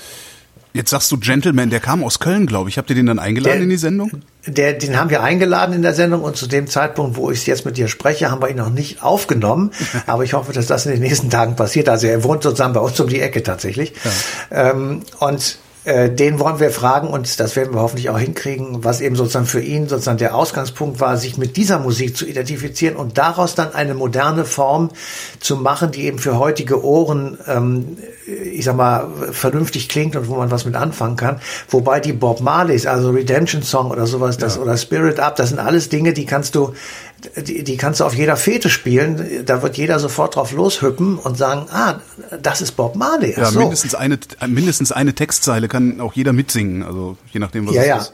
Jetzt 0.74 0.90
sagst 0.90 1.12
du 1.12 1.18
Gentleman, 1.18 1.70
der 1.70 1.80
kam 1.80 2.04
aus 2.04 2.20
Köln, 2.20 2.48
glaube 2.48 2.68
ich. 2.68 2.80
Habt 2.80 2.90
ihr 2.90 2.96
den 2.96 3.06
dann 3.06 3.20
eingeladen 3.20 3.58
der, 3.58 3.64
in 3.64 3.70
die 3.70 3.78
Sendung? 3.78 4.12
Der, 4.48 4.74
den 4.74 5.00
haben 5.00 5.12
wir 5.12 5.22
eingeladen 5.22 5.75
in 5.75 5.84
der 5.84 5.94
Sendung 5.94 6.24
und 6.24 6.36
zu 6.36 6.48
dem 6.48 6.66
Zeitpunkt, 6.66 7.16
wo 7.16 7.30
ich 7.30 7.46
jetzt 7.46 7.64
mit 7.64 7.78
dir 7.78 7.88
spreche, 7.88 8.31
haben 8.31 8.42
wir 8.42 8.50
ihn 8.50 8.58
noch 8.58 8.72
nicht 8.72 9.04
aufgenommen. 9.04 9.70
Aber 10.08 10.24
ich 10.24 10.34
hoffe, 10.34 10.52
dass 10.52 10.66
das 10.66 10.88
in 10.88 10.94
den 10.94 11.02
nächsten 11.02 11.30
Tagen 11.30 11.56
passiert. 11.56 11.90
Also 11.90 12.08
er 12.08 12.24
wohnt 12.24 12.42
sozusagen 12.42 12.74
bei 12.74 12.80
uns 12.80 13.00
um 13.00 13.08
die 13.08 13.22
Ecke 13.22 13.44
tatsächlich. 13.44 13.94
Ja. 14.50 14.72
Ähm, 14.72 15.02
und 15.20 15.60
äh, 15.85 16.09
den 16.09 16.39
wollen 16.39 16.59
wir 16.59 16.71
fragen 16.71 17.09
und 17.09 17.39
das 17.39 17.56
werden 17.56 17.74
wir 17.74 17.81
hoffentlich 17.81 18.09
auch 18.09 18.18
hinkriegen, 18.18 18.83
was 18.85 19.01
eben 19.01 19.15
sozusagen 19.15 19.45
für 19.45 19.59
ihn 19.59 19.89
sozusagen 19.89 20.18
der 20.18 20.33
Ausgangspunkt 20.33 21.01
war, 21.01 21.18
sich 21.18 21.38
mit 21.38 21.57
dieser 21.57 21.80
Musik 21.80 22.15
zu 22.15 22.25
identifizieren 22.25 22.95
und 22.95 23.18
daraus 23.18 23.56
dann 23.56 23.74
eine 23.74 23.94
moderne 23.94 24.45
Form 24.45 24.89
zu 25.41 25.57
machen, 25.57 25.91
die 25.91 26.06
eben 26.06 26.19
für 26.19 26.39
heutige 26.39 26.83
Ohren, 26.83 27.38
ähm, 27.47 27.97
ich 28.25 28.63
sag 28.63 28.77
mal, 28.77 29.07
vernünftig 29.31 29.89
klingt 29.89 30.15
und 30.15 30.30
wo 30.30 30.35
man 30.35 30.51
was 30.51 30.65
mit 30.65 30.75
anfangen 30.75 31.18
kann. 31.18 31.41
Wobei 31.69 32.00
die 32.00 32.13
Bob 32.13 32.39
Marleys, 32.39 32.86
also 32.86 33.09
Redemption 33.09 33.62
Song 33.62 33.91
oder 33.91 34.07
sowas, 34.07 34.38
das, 34.38 34.56
ja. 34.56 34.62
oder 34.62 34.77
Spirit 34.77 35.19
Up, 35.19 35.36
das 35.36 35.50
sind 35.50 35.60
alles 35.60 35.89
Dinge, 35.89 36.13
die 36.13 36.25
kannst 36.25 36.55
du 36.55 36.74
die, 37.38 37.63
die 37.63 37.77
kannst 37.77 38.00
du 38.00 38.06
auf 38.06 38.13
jeder 38.13 38.38
Fete 38.38 38.70
spielen. 38.70 39.46
Da 39.46 39.62
wird 39.62 39.77
jeder 39.77 40.00
sofort 40.00 40.36
drauf 40.36 40.51
loshüppen 40.51 41.18
und 41.18 41.38
sagen, 41.38 41.68
ah, 41.72 42.00
das 42.42 42.62
ist 42.62 42.74
Bob 42.74 42.96
Marley. 42.96 43.34
Ja, 43.38 43.46
so. 43.46 43.60
mindestens 43.60 43.96
eine, 43.96 44.20
mindestens 44.48 44.92
eine 44.92 45.13
Textzeile 45.13 45.68
kann 45.68 46.00
auch 46.01 46.13
jeder 46.13 46.34
mitsingen. 46.34 46.84
Also 46.84 47.18
je 47.32 47.39
nachdem, 47.39 47.68
was 47.68 47.75
ja, 47.75 47.82
es 47.82 47.88
ja. 47.88 47.98
ist. 47.98 48.13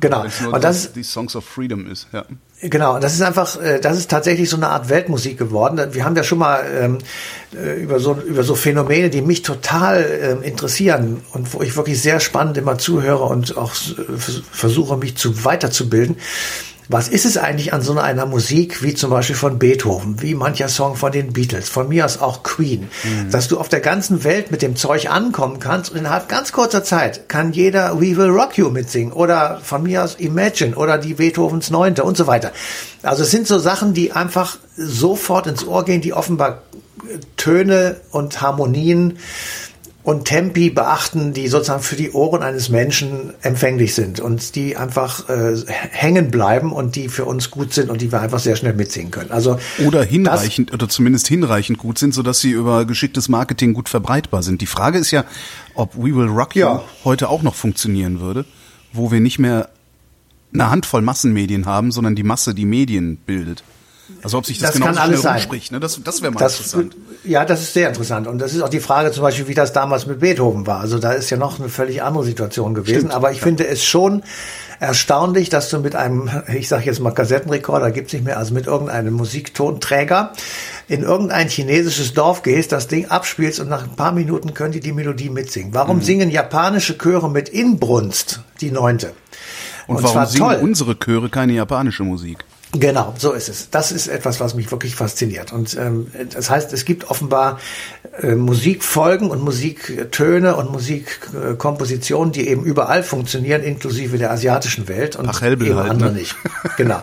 Genau. 0.00 0.24
Und 0.52 0.62
das 0.62 0.76
ist 0.76 0.96
die 0.96 1.02
Songs 1.02 1.34
of 1.34 1.44
Freedom 1.44 1.90
ist, 1.90 2.06
ja. 2.12 2.24
Genau, 2.60 2.98
das 2.98 3.14
ist 3.14 3.22
einfach, 3.22 3.60
äh, 3.60 3.80
das 3.80 3.98
ist 3.98 4.10
tatsächlich 4.10 4.50
so 4.50 4.56
eine 4.56 4.68
Art 4.68 4.88
Weltmusik 4.88 5.38
geworden. 5.38 5.80
Wir 5.92 6.04
haben 6.04 6.16
ja 6.16 6.24
schon 6.24 6.38
mal 6.38 6.64
ähm, 6.68 6.98
äh, 7.54 7.80
über 7.80 8.00
so 8.00 8.14
über 8.14 8.42
so 8.42 8.56
Phänomene, 8.56 9.10
die 9.10 9.22
mich 9.22 9.42
total 9.42 10.04
ähm, 10.20 10.42
interessieren 10.42 11.22
und 11.32 11.54
wo 11.54 11.62
ich 11.62 11.76
wirklich 11.76 12.02
sehr 12.02 12.18
spannend 12.18 12.56
immer 12.56 12.76
zuhöre 12.78 13.24
und 13.24 13.56
auch 13.56 13.72
versuche 14.50 14.96
mich 14.96 15.16
zu 15.16 15.44
weiterzubilden 15.44 16.16
was 16.88 17.08
ist 17.08 17.26
es 17.26 17.36
eigentlich 17.36 17.72
an 17.72 17.82
so 17.82 17.96
einer 17.98 18.26
Musik 18.26 18.82
wie 18.82 18.94
zum 18.94 19.10
Beispiel 19.10 19.36
von 19.36 19.58
Beethoven, 19.58 20.22
wie 20.22 20.34
mancher 20.34 20.68
Song 20.68 20.96
von 20.96 21.12
den 21.12 21.32
Beatles, 21.32 21.68
von 21.68 21.88
mir 21.88 22.04
aus 22.04 22.20
auch 22.20 22.42
Queen, 22.42 22.88
mhm. 23.04 23.30
dass 23.30 23.48
du 23.48 23.58
auf 23.58 23.68
der 23.68 23.80
ganzen 23.80 24.24
Welt 24.24 24.50
mit 24.50 24.62
dem 24.62 24.74
Zeug 24.74 25.10
ankommen 25.10 25.60
kannst 25.60 25.90
und 25.90 25.98
innerhalb 25.98 26.28
ganz 26.28 26.52
kurzer 26.52 26.82
Zeit 26.84 27.28
kann 27.28 27.52
jeder 27.52 28.00
We 28.00 28.16
Will 28.16 28.30
Rock 28.30 28.56
You 28.56 28.70
mitsingen 28.70 29.12
oder 29.12 29.60
von 29.62 29.82
mir 29.82 30.02
aus 30.02 30.14
Imagine 30.14 30.76
oder 30.76 30.96
die 30.96 31.14
Beethovens 31.14 31.70
Neunte 31.70 32.04
und 32.04 32.16
so 32.16 32.26
weiter. 32.26 32.52
Also 33.02 33.22
es 33.22 33.30
sind 33.30 33.46
so 33.46 33.58
Sachen, 33.58 33.92
die 33.92 34.12
einfach 34.12 34.58
sofort 34.76 35.46
ins 35.46 35.66
Ohr 35.66 35.84
gehen, 35.84 36.00
die 36.00 36.14
offenbar 36.14 36.62
Töne 37.36 38.00
und 38.10 38.40
Harmonien 38.40 39.18
und 40.04 40.24
Tempi 40.24 40.70
beachten, 40.70 41.34
die 41.34 41.48
sozusagen 41.48 41.82
für 41.82 41.96
die 41.96 42.12
Ohren 42.12 42.42
eines 42.42 42.68
Menschen 42.70 43.34
empfänglich 43.42 43.94
sind 43.94 44.20
und 44.20 44.54
die 44.54 44.76
einfach 44.76 45.28
äh, 45.28 45.56
hängen 45.66 46.30
bleiben 46.30 46.72
und 46.72 46.96
die 46.96 47.08
für 47.08 47.24
uns 47.24 47.50
gut 47.50 47.74
sind 47.74 47.90
und 47.90 48.00
die 48.00 48.10
wir 48.10 48.20
einfach 48.20 48.38
sehr 48.38 48.56
schnell 48.56 48.72
mitsingen 48.72 49.10
können. 49.10 49.30
Also 49.30 49.58
oder 49.84 50.02
hinreichend 50.04 50.72
oder 50.72 50.88
zumindest 50.88 51.28
hinreichend 51.28 51.78
gut 51.78 51.98
sind, 51.98 52.14
sodass 52.14 52.40
sie 52.40 52.52
über 52.52 52.84
geschicktes 52.86 53.28
Marketing 53.28 53.74
gut 53.74 53.88
verbreitbar 53.88 54.42
sind. 54.42 54.60
Die 54.60 54.66
Frage 54.66 54.98
ist 54.98 55.10
ja, 55.10 55.24
ob 55.74 55.94
We 55.96 56.14
Will 56.14 56.28
Rock 56.28 56.56
You 56.56 56.62
ja. 56.62 56.84
heute 57.04 57.28
auch 57.28 57.42
noch 57.42 57.54
funktionieren 57.54 58.20
würde, 58.20 58.46
wo 58.92 59.10
wir 59.10 59.20
nicht 59.20 59.38
mehr 59.38 59.68
eine 60.54 60.70
Handvoll 60.70 61.02
Massenmedien 61.02 61.66
haben, 61.66 61.92
sondern 61.92 62.14
die 62.14 62.22
Masse, 62.22 62.54
die 62.54 62.64
Medien 62.64 63.16
bildet. 63.16 63.62
Also 64.22 64.38
ob 64.38 64.46
sich 64.46 64.58
das, 64.58 64.72
Das 64.72 64.80
genau 64.80 65.00
alles 65.00 65.24
rumspricht, 65.24 65.70
ne? 65.72 65.80
Das, 65.80 66.00
das 66.02 66.22
wäre 66.22 66.32
mal 66.32 66.40
Das, 66.40 66.56
interessant. 66.56 66.96
ja, 67.24 67.44
das 67.44 67.60
ist 67.62 67.74
sehr 67.74 67.88
interessant. 67.88 68.26
Und 68.26 68.38
das 68.38 68.54
ist 68.54 68.62
auch 68.62 68.68
die 68.68 68.80
Frage 68.80 69.12
zum 69.12 69.22
Beispiel, 69.22 69.48
wie 69.48 69.54
das 69.54 69.72
damals 69.72 70.06
mit 70.06 70.20
Beethoven 70.20 70.66
war. 70.66 70.80
Also 70.80 70.98
da 70.98 71.12
ist 71.12 71.30
ja 71.30 71.36
noch 71.36 71.58
eine 71.60 71.68
völlig 71.68 72.02
andere 72.02 72.24
Situation 72.24 72.74
gewesen. 72.74 72.96
Stimmt, 73.00 73.12
Aber 73.14 73.32
ich 73.32 73.40
finde 73.40 73.66
es 73.66 73.84
schon 73.84 74.22
erstaunlich, 74.80 75.48
dass 75.50 75.68
du 75.70 75.80
mit 75.80 75.94
einem, 75.96 76.30
ich 76.54 76.68
sage 76.68 76.84
jetzt 76.86 77.00
mal 77.00 77.10
Kassettenrekorder, 77.10 77.90
gibt's 77.90 78.12
nicht 78.12 78.24
mehr, 78.24 78.38
also 78.38 78.54
mit 78.54 78.66
irgendeinem 78.66 79.14
Musiktonträger 79.14 80.32
in 80.88 81.02
irgendein 81.02 81.48
chinesisches 81.48 82.14
Dorf 82.14 82.42
gehst, 82.42 82.72
das 82.72 82.88
Ding 82.88 83.06
abspielst 83.06 83.60
und 83.60 83.68
nach 83.68 83.84
ein 83.84 83.96
paar 83.96 84.12
Minuten 84.12 84.54
können 84.54 84.72
die 84.72 84.80
die 84.80 84.92
Melodie 84.92 85.30
mitsingen. 85.30 85.70
Mhm. 85.70 85.74
Warum 85.74 86.00
singen 86.00 86.30
japanische 86.30 86.96
Chöre 86.96 87.30
mit 87.30 87.48
Inbrunst 87.48 88.40
die 88.60 88.70
neunte? 88.70 89.12
Und, 89.86 90.00
zwar 90.00 90.14
warum 90.14 90.28
singen 90.30 90.44
toll. 90.48 90.58
unsere 90.62 90.98
Chöre 90.98 91.28
keine 91.28 91.52
japanische 91.54 92.04
Musik? 92.04 92.44
Genau, 92.72 93.14
so 93.16 93.32
ist 93.32 93.48
es. 93.48 93.70
Das 93.70 93.92
ist 93.92 94.08
etwas, 94.08 94.40
was 94.40 94.54
mich 94.54 94.70
wirklich 94.70 94.94
fasziniert. 94.94 95.52
Und 95.52 95.74
ähm, 95.76 96.08
das 96.34 96.50
heißt, 96.50 96.72
es 96.74 96.84
gibt 96.84 97.10
offenbar 97.10 97.58
Musikfolgen 98.34 99.30
und 99.30 99.42
Musiktöne 99.42 100.56
und 100.56 100.72
Musikkompositionen, 100.72 102.32
die 102.32 102.48
eben 102.48 102.64
überall 102.64 103.02
funktionieren, 103.02 103.62
inklusive 103.62 104.18
der 104.18 104.30
asiatischen 104.32 104.88
Welt 104.88 105.16
und 105.16 105.26
Pachelbel 105.26 105.68
eben 105.68 105.76
halt, 105.76 105.90
andere 105.90 106.10
ne? 106.10 106.18
nicht. 106.18 106.34
Genau. 106.76 107.00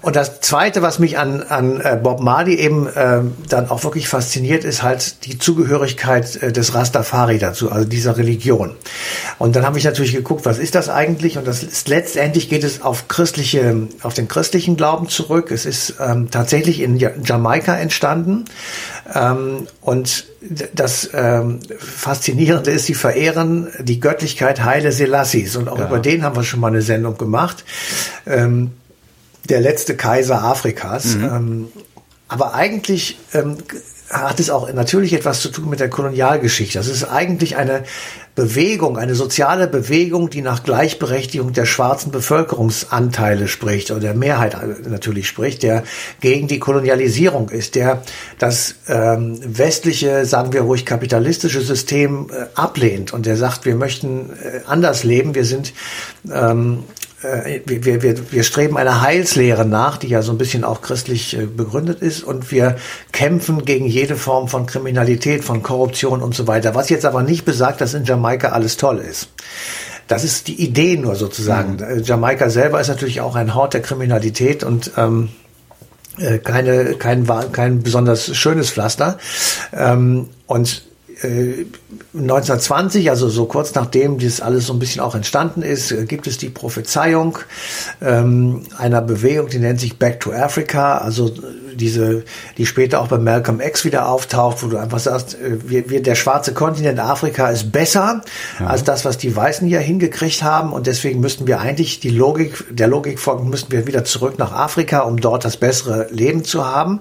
Und 0.00 0.16
das 0.16 0.40
Zweite, 0.40 0.80
was 0.82 0.98
mich 0.98 1.18
an, 1.18 1.42
an 1.42 1.80
äh, 1.80 1.98
Bob 2.02 2.20
Marley 2.20 2.54
eben 2.54 2.88
ähm, 2.96 3.32
dann 3.48 3.68
auch 3.68 3.84
wirklich 3.84 4.08
fasziniert, 4.08 4.64
ist 4.64 4.82
halt 4.82 5.24
die 5.26 5.38
Zugehörigkeit 5.38 6.42
äh, 6.42 6.52
des 6.52 6.74
Rastafari 6.74 7.38
dazu, 7.38 7.70
also 7.70 7.86
dieser 7.86 8.16
Religion. 8.16 8.74
Und 9.38 9.56
dann 9.56 9.66
habe 9.66 9.78
ich 9.78 9.84
natürlich 9.84 10.14
geguckt, 10.14 10.46
was 10.46 10.58
ist 10.58 10.74
das 10.74 10.88
eigentlich? 10.88 11.36
Und 11.38 11.46
das 11.46 11.62
ist 11.62 11.88
letztendlich 11.88 12.48
geht 12.48 12.64
es 12.64 12.82
auf 12.82 13.08
christliche, 13.08 13.88
auf 14.02 14.14
den 14.14 14.28
christlichen 14.28 14.76
Glauben 14.76 15.08
zurück. 15.08 15.50
Es 15.50 15.66
ist 15.66 15.94
ähm, 16.00 16.30
tatsächlich 16.30 16.80
in 16.80 16.96
Ja- 16.96 17.10
Jamaika 17.22 17.76
entstanden. 17.76 18.44
Ähm, 19.14 19.66
und 19.80 20.26
das 20.74 21.10
ähm, 21.14 21.60
Faszinierende 21.78 22.70
ist, 22.70 22.86
sie 22.86 22.94
verehren 22.94 23.68
die 23.80 24.00
Göttlichkeit 24.00 24.64
Heile 24.64 24.92
Selassies. 24.92 25.56
Und 25.56 25.68
auch 25.68 25.78
Ja. 25.78 25.86
über 25.86 25.98
den 25.98 26.22
haben 26.22 26.36
wir 26.36 26.44
schon 26.44 26.60
mal 26.60 26.68
eine 26.68 26.82
Sendung 26.82 27.16
gemacht. 27.18 27.64
Ähm, 28.26 28.72
der 29.48 29.60
letzte 29.60 29.96
Kaiser 29.96 30.42
Afrikas. 30.42 31.14
Ähm, 31.14 31.68
aber 32.28 32.54
eigentlich 32.54 33.18
hat 34.10 34.40
es 34.40 34.50
auch 34.50 34.72
natürlich 34.72 35.12
etwas 35.12 35.40
zu 35.40 35.50
tun 35.50 35.68
mit 35.68 35.80
der 35.80 35.90
Kolonialgeschichte. 35.90 36.78
Das 36.78 36.88
ist 36.88 37.04
eigentlich 37.04 37.56
eine 37.56 37.84
Bewegung, 38.34 38.96
eine 38.96 39.16
soziale 39.16 39.66
Bewegung, 39.66 40.30
die 40.30 40.42
nach 40.42 40.62
Gleichberechtigung 40.62 41.52
der 41.52 41.66
schwarzen 41.66 42.12
Bevölkerungsanteile 42.12 43.48
spricht 43.48 43.90
oder 43.90 44.00
der 44.00 44.14
Mehrheit 44.14 44.56
natürlich 44.88 45.26
spricht, 45.26 45.62
der 45.62 45.82
gegen 46.20 46.46
die 46.46 46.60
Kolonialisierung 46.60 47.48
ist, 47.48 47.74
der 47.74 48.02
das 48.38 48.76
ähm, 48.86 49.40
westliche, 49.44 50.24
sagen 50.24 50.52
wir 50.52 50.62
ruhig 50.62 50.86
kapitalistische 50.86 51.60
System 51.60 52.30
äh, 52.30 52.46
ablehnt 52.54 53.12
und 53.12 53.26
der 53.26 53.36
sagt, 53.36 53.64
wir 53.64 53.74
möchten 53.74 54.30
äh, 54.30 54.60
anders 54.66 55.02
leben, 55.02 55.34
wir 55.34 55.44
sind 55.44 55.72
ähm, 56.32 56.84
äh, 56.84 57.07
wir, 57.20 57.84
wir, 57.84 58.02
wir, 58.02 58.32
wir 58.32 58.42
streben 58.44 58.76
einer 58.76 59.00
Heilslehre 59.00 59.64
nach, 59.64 59.96
die 59.96 60.08
ja 60.08 60.22
so 60.22 60.30
ein 60.30 60.38
bisschen 60.38 60.62
auch 60.62 60.82
christlich 60.82 61.36
äh, 61.36 61.46
begründet 61.46 62.00
ist 62.00 62.22
und 62.22 62.52
wir 62.52 62.76
kämpfen 63.10 63.64
gegen 63.64 63.86
jede 63.86 64.16
Form 64.16 64.46
von 64.46 64.66
Kriminalität, 64.66 65.42
von 65.42 65.62
Korruption 65.62 66.22
und 66.22 66.34
so 66.34 66.46
weiter. 66.46 66.74
Was 66.74 66.90
jetzt 66.90 67.04
aber 67.04 67.22
nicht 67.22 67.44
besagt, 67.44 67.80
dass 67.80 67.94
in 67.94 68.04
Jamaika 68.04 68.50
alles 68.50 68.76
toll 68.76 68.98
ist. 68.98 69.30
Das 70.06 70.24
ist 70.24 70.46
die 70.46 70.62
Idee 70.62 70.96
nur 70.96 71.16
sozusagen. 71.16 71.80
Äh, 71.80 72.00
Jamaika 72.02 72.50
selber 72.50 72.80
ist 72.80 72.88
natürlich 72.88 73.20
auch 73.20 73.34
ein 73.34 73.54
Hort 73.54 73.74
der 73.74 73.82
Kriminalität 73.82 74.62
und 74.62 74.92
ähm, 74.96 75.30
äh, 76.18 76.38
keine, 76.38 76.94
kein, 76.94 77.26
kein 77.52 77.82
besonders 77.82 78.36
schönes 78.36 78.70
Pflaster. 78.70 79.18
Ähm, 79.72 80.28
und 80.46 80.84
äh, 81.22 81.66
1920, 82.14 83.10
also 83.10 83.28
so 83.28 83.46
kurz 83.46 83.74
nachdem 83.74 84.18
das 84.18 84.40
alles 84.40 84.66
so 84.66 84.72
ein 84.72 84.78
bisschen 84.78 85.00
auch 85.00 85.14
entstanden 85.14 85.62
ist, 85.62 85.90
äh, 85.90 86.04
gibt 86.04 86.26
es 86.26 86.38
die 86.38 86.48
Prophezeiung 86.48 87.38
ähm, 88.00 88.62
einer 88.76 89.02
Bewegung, 89.02 89.48
die 89.48 89.58
nennt 89.58 89.80
sich 89.80 89.98
Back 89.98 90.20
to 90.20 90.32
Africa, 90.32 90.98
also 90.98 91.28
äh, 91.28 91.74
diese, 91.74 92.24
die 92.56 92.66
später 92.66 93.00
auch 93.00 93.08
bei 93.08 93.18
Malcolm 93.18 93.60
X 93.60 93.84
wieder 93.84 94.08
auftaucht, 94.08 94.62
wo 94.62 94.68
du 94.68 94.76
einfach 94.76 95.00
sagst, 95.00 95.34
äh, 95.34 95.68
wir, 95.68 95.90
wir, 95.90 96.02
der 96.02 96.14
schwarze 96.14 96.54
Kontinent 96.54 97.00
Afrika 97.00 97.48
ist 97.48 97.72
besser 97.72 98.22
als 98.64 98.84
das, 98.84 99.04
was 99.04 99.18
die 99.18 99.34
Weißen 99.34 99.66
hier 99.66 99.80
hingekriegt 99.80 100.42
haben 100.42 100.72
und 100.72 100.86
deswegen 100.86 101.20
müssten 101.20 101.46
wir 101.46 101.60
eigentlich 101.60 102.00
die 102.00 102.10
Logik, 102.10 102.64
der 102.70 102.88
Logik 102.88 103.18
folgen, 103.18 103.50
müssten 103.50 103.72
wir 103.72 103.86
wieder 103.86 104.04
zurück 104.04 104.38
nach 104.38 104.52
Afrika, 104.52 105.00
um 105.00 105.20
dort 105.20 105.44
das 105.44 105.56
bessere 105.56 106.08
Leben 106.10 106.44
zu 106.44 106.64
haben. 106.64 107.00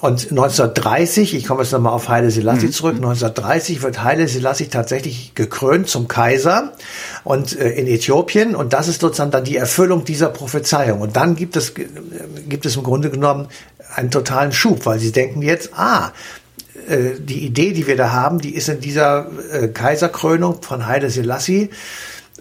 Und 0.00 0.30
1930, 0.30 1.34
ich 1.34 1.46
komme 1.46 1.62
jetzt 1.62 1.72
nochmal 1.72 1.92
auf 1.92 2.08
Haile 2.08 2.30
Selassie 2.30 2.70
zurück, 2.70 2.94
1930 2.96 3.82
wird 3.82 4.02
Haile 4.02 4.28
Selassie 4.28 4.68
tatsächlich 4.68 5.34
gekrönt 5.34 5.88
zum 5.88 6.08
Kaiser 6.08 6.72
und 7.22 7.58
äh, 7.58 7.68
in 7.72 7.86
Äthiopien 7.86 8.54
und 8.54 8.72
das 8.72 8.88
ist 8.88 9.02
sozusagen 9.02 9.30
dann 9.30 9.44
die 9.44 9.56
Erfüllung 9.56 10.04
dieser 10.04 10.30
Prophezeiung. 10.30 11.02
Und 11.02 11.16
dann 11.16 11.36
gibt 11.36 11.54
es, 11.56 11.70
äh, 11.70 11.86
gibt 12.48 12.64
es 12.64 12.76
im 12.76 12.82
Grunde 12.82 13.10
genommen 13.10 13.48
einen 13.94 14.10
totalen 14.10 14.52
Schub, 14.52 14.86
weil 14.86 14.98
sie 14.98 15.12
denken 15.12 15.42
jetzt, 15.42 15.70
ah, 15.74 16.12
äh, 16.88 17.18
die 17.18 17.44
Idee, 17.44 17.72
die 17.72 17.86
wir 17.86 17.96
da 17.96 18.10
haben, 18.10 18.40
die 18.40 18.54
ist 18.54 18.68
in 18.68 18.80
dieser 18.80 19.26
äh, 19.52 19.68
Kaiserkrönung 19.68 20.62
von 20.62 20.86
Haile 20.86 21.10
Selassie 21.10 21.70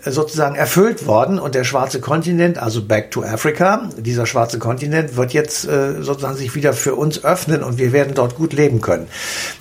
sozusagen 0.06 0.56
erfüllt 0.56 1.06
worden 1.08 1.40
und 1.40 1.56
der 1.56 1.64
schwarze 1.64 2.00
Kontinent, 2.00 2.58
also 2.58 2.84
Back 2.84 3.12
to 3.12 3.24
Africa, 3.24 3.90
dieser 3.98 4.26
schwarze 4.26 4.60
Kontinent 4.60 5.16
wird 5.16 5.34
jetzt 5.34 5.68
äh, 5.68 6.02
sozusagen 6.02 6.36
sich 6.36 6.56
wieder 6.56 6.74
für 6.74 6.96
uns 6.96 7.24
öffnen 7.24 7.64
und 7.64 7.78
wir 7.78 7.92
werden 7.92 8.14
dort 8.14 8.36
gut 8.36 8.54
leben 8.54 8.82
können. 8.82 9.08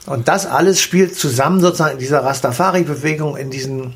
Und 0.06 0.28
das 0.28 0.46
alles 0.46 0.80
spielt 0.80 1.16
zusammen 1.16 1.60
sozusagen 1.60 1.92
in 1.92 1.98
dieser 1.98 2.24
Rastafari-Bewegung, 2.24 3.36
in 3.36 3.50
diesen 3.50 3.94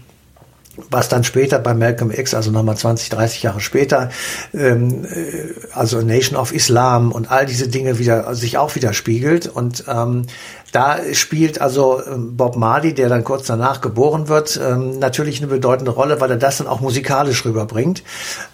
was 0.91 1.09
dann 1.09 1.25
später 1.25 1.59
bei 1.59 1.75
Malcolm 1.75 2.11
X, 2.11 2.35
also 2.35 2.51
nochmal 2.51 2.77
20, 2.77 3.11
30 3.11 3.43
Jahre 3.43 3.61
später, 3.61 4.11
ähm, 4.55 5.05
äh, 5.05 5.53
also 5.75 6.01
Nation 6.01 6.39
of 6.39 6.53
Islam 6.53 7.13
und 7.13 7.31
all 7.31 7.47
diese 7.47 7.69
Dinge 7.69 7.99
wieder 7.99 8.35
sich 8.35 8.59
auch 8.59 8.75
widerspiegelt. 8.75 9.47
Und 9.49 9.85
ähm, 9.89 10.27
da 10.73 10.99
spielt 11.13 11.61
also 11.61 12.03
ähm, 12.05 12.37
Bob 12.37 12.57
Marley, 12.57 12.95
der 12.95 13.09
dann 13.09 13.25
kurz 13.25 13.47
danach 13.47 13.81
geboren 13.81 14.29
wird, 14.29 14.59
ähm, 14.63 14.99
natürlich 14.99 15.39
eine 15.39 15.49
bedeutende 15.49 15.91
Rolle, 15.91 16.21
weil 16.21 16.31
er 16.31 16.39
das 16.39 16.59
dann 16.59 16.67
auch 16.67 16.81
musikalisch 16.81 17.45
rüberbringt. 17.45 18.03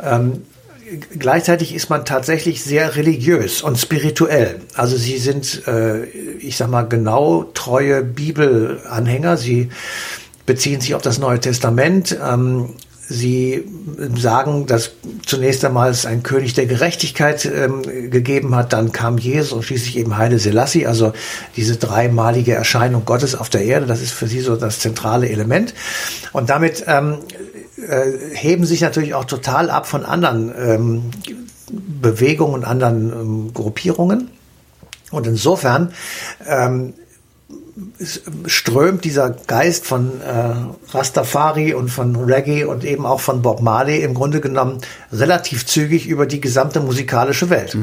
Ähm, 0.03 0.43
gleichzeitig 1.17 1.75
ist 1.75 1.91
man 1.91 2.05
tatsächlich 2.05 2.65
sehr 2.65 2.97
religiös 2.97 3.63
und 3.63 3.79
spirituell. 3.79 4.61
Also 4.75 4.97
sie 4.97 5.19
sind, 5.19 5.67
äh, 5.69 6.05
ich 6.05 6.57
sag 6.57 6.69
mal, 6.69 6.83
genau 6.83 7.45
treue 7.55 8.03
Bibelanhänger. 8.03 9.37
Sie 9.37 9.71
beziehen 10.49 10.81
sich 10.81 10.95
auf 10.97 11.03
das 11.03 11.19
Neue 11.19 11.39
Testament. 11.39 12.19
Ähm, 12.21 12.71
Sie 13.11 13.65
sagen, 14.17 14.67
dass 14.67 14.91
zunächst 15.25 15.65
einmal 15.65 15.91
es 15.91 16.05
einen 16.05 16.23
König 16.23 16.53
der 16.53 16.67
Gerechtigkeit 16.67 17.47
ähm, 17.47 17.83
gegeben 18.11 18.55
hat, 18.55 18.75
dann 18.75 18.93
kam 18.93 19.17
Jesus 19.17 19.53
und 19.53 19.63
schließlich 19.63 19.97
eben 19.97 20.19
Heile 20.19 20.39
Selassie, 20.39 20.87
also 20.87 21.15
diese 21.57 21.79
dreimalige 21.79 22.53
Erscheinung 22.53 23.07
Gottes 23.07 23.35
auf 23.35 23.49
der 23.49 23.65
Erde, 23.65 23.87
das 23.87 24.03
ist 24.03 24.13
für 24.13 24.27
sie 24.27 24.41
so 24.41 24.57
das 24.57 24.81
zentrale 24.81 25.31
Element. 25.31 25.73
Und 26.35 26.51
damit 26.51 26.85
ähm, 26.87 27.21
äh, 27.79 28.35
heben 28.35 28.67
sich 28.67 28.83
natürlich 28.83 29.15
auch 29.15 29.25
total 29.25 29.71
ab 29.71 29.87
von 29.87 30.05
anderen 30.05 30.53
ähm, 30.59 31.03
Bewegungen 32.03 32.53
und 32.53 32.65
anderen 32.65 33.11
ähm, 33.11 33.55
Gruppierungen. 33.55 34.31
Und 35.11 35.27
insofern 35.27 35.93
ähm, 36.47 36.93
strömt 38.47 39.05
dieser 39.05 39.31
Geist 39.31 39.87
von 39.87 40.21
äh, 40.21 40.93
Rastafari 40.93 41.75
und 41.75 41.89
von 41.89 42.17
Reggae 42.17 42.65
und 42.65 42.85
eben 42.85 43.07
auch 43.07 43.21
von 43.21 43.43
Bob 43.43 43.61
Marley 43.61 44.03
im 44.03 44.15
Grunde 44.15 44.41
genommen 44.41 44.79
relativ 45.13 45.67
zügig 45.67 46.07
über 46.07 46.27
die 46.27 46.41
gesamte 46.41 46.81
musikalische 46.81 47.51
Welt 47.51 47.77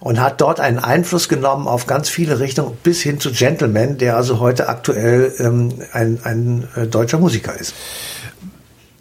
und 0.00 0.20
hat 0.20 0.40
dort 0.40 0.60
einen 0.60 0.78
Einfluss 0.78 1.28
genommen 1.28 1.66
auf 1.66 1.86
ganz 1.86 2.08
viele 2.08 2.38
Richtungen 2.38 2.76
bis 2.82 3.00
hin 3.00 3.20
zu 3.20 3.32
Gentleman, 3.32 3.98
der 3.98 4.16
also 4.16 4.38
heute 4.38 4.68
aktuell 4.68 5.32
ähm, 5.38 5.72
ein, 5.92 6.20
ein 6.24 6.68
äh, 6.76 6.86
deutscher 6.86 7.18
Musiker 7.18 7.58
ist. 7.58 7.74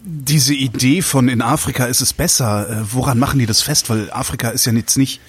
Diese 0.05 0.53
Idee 0.53 1.01
von 1.01 1.29
in 1.29 1.41
Afrika 1.41 1.85
ist 1.85 2.01
es 2.01 2.11
besser, 2.11 2.69
äh, 2.69 2.75
woran 2.91 3.17
machen 3.19 3.39
die 3.39 3.45
das 3.45 3.61
fest? 3.61 3.89
Weil 3.89 4.11
Afrika 4.11 4.49
ist 4.49 4.65
ja 4.65 4.73
jetzt 4.73 4.97
nicht, 4.97 5.21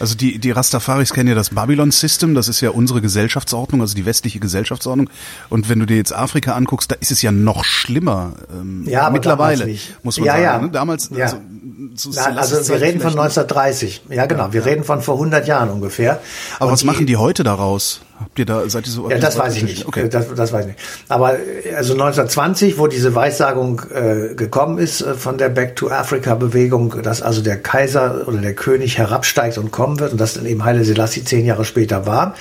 also 0.00 0.14
die, 0.14 0.38
die 0.38 0.50
Rastafaris 0.50 1.14
kennen 1.14 1.30
ja 1.30 1.34
das 1.34 1.48
Babylon 1.50 1.90
System, 1.92 2.34
das 2.34 2.46
ist 2.46 2.60
ja 2.60 2.68
unsere 2.68 3.00
Gesellschaftsordnung, 3.00 3.80
also 3.80 3.94
die 3.94 4.04
westliche 4.04 4.38
Gesellschaftsordnung. 4.38 5.08
Und 5.48 5.70
wenn 5.70 5.78
du 5.78 5.86
dir 5.86 5.96
jetzt 5.96 6.12
Afrika 6.12 6.52
anguckst, 6.52 6.90
da 6.90 6.96
ist 7.00 7.10
es 7.10 7.22
ja 7.22 7.32
noch 7.32 7.64
schlimmer. 7.64 8.34
Ähm, 8.52 8.84
Ja, 8.86 9.04
aber 9.04 9.12
mittlerweile, 9.12 9.66
muss 10.02 10.18
man 10.18 10.26
Ja, 10.26 10.32
sagen. 10.32 10.42
ja. 10.44 10.58
Ne? 10.60 10.70
Damals, 10.72 11.08
Ja. 11.16 11.24
also, 11.24 11.36
Nein, 11.38 11.96
Selassie 11.96 12.38
also 12.54 12.68
wir 12.68 12.80
reden 12.82 13.00
von 13.00 13.12
vielleicht 13.12 13.36
nicht. 13.36 13.48
1930. 13.48 14.02
Ja, 14.10 14.26
genau. 14.26 14.52
wir 14.52 14.66
reden 14.66 14.84
von 14.84 15.00
vor 15.00 15.14
100 15.14 15.48
Jahren 15.48 15.70
ungefähr. 15.70 16.20
Aber 16.58 16.66
Und 16.66 16.72
was 16.72 16.84
machen 16.84 17.06
die 17.06 17.16
heute 17.16 17.44
daraus? 17.44 18.02
Habt 18.20 18.36
ihr 18.36 18.46
da, 18.46 18.68
seid 18.68 18.86
ihr 18.86 18.92
so? 18.92 19.08
Ja, 19.08 19.18
das 19.18 19.38
weiß 19.38 19.56
ich 19.56 19.62
nicht. 19.62 19.86
Okay. 19.86 20.08
Das, 20.08 20.34
das 20.34 20.52
weiß 20.52 20.62
ich 20.62 20.72
nicht. 20.72 20.80
Aber 21.08 21.36
also 21.76 21.92
1920, 21.92 22.76
wo 22.76 22.88
diese 22.88 23.14
Weissagung 23.14 23.80
äh, 23.94 24.34
gekommen 24.34 24.78
ist 24.78 25.02
äh, 25.02 25.14
von 25.14 25.38
der 25.38 25.48
Back 25.50 25.76
to 25.76 25.88
Africa 25.88 26.34
Bewegung, 26.34 27.00
dass 27.02 27.22
also 27.22 27.42
der 27.42 27.58
Kaiser 27.62 28.26
oder 28.26 28.38
der 28.38 28.54
König 28.54 28.98
herabsteigt 28.98 29.56
und 29.56 29.70
kommen 29.70 30.00
wird 30.00 30.10
und 30.12 30.20
das 30.20 30.34
dann 30.34 30.46
eben 30.46 30.64
Haile 30.64 30.84
Selassie 30.84 31.22
zehn 31.22 31.46
Jahre 31.46 31.64
später 31.64 32.06
war. 32.06 32.34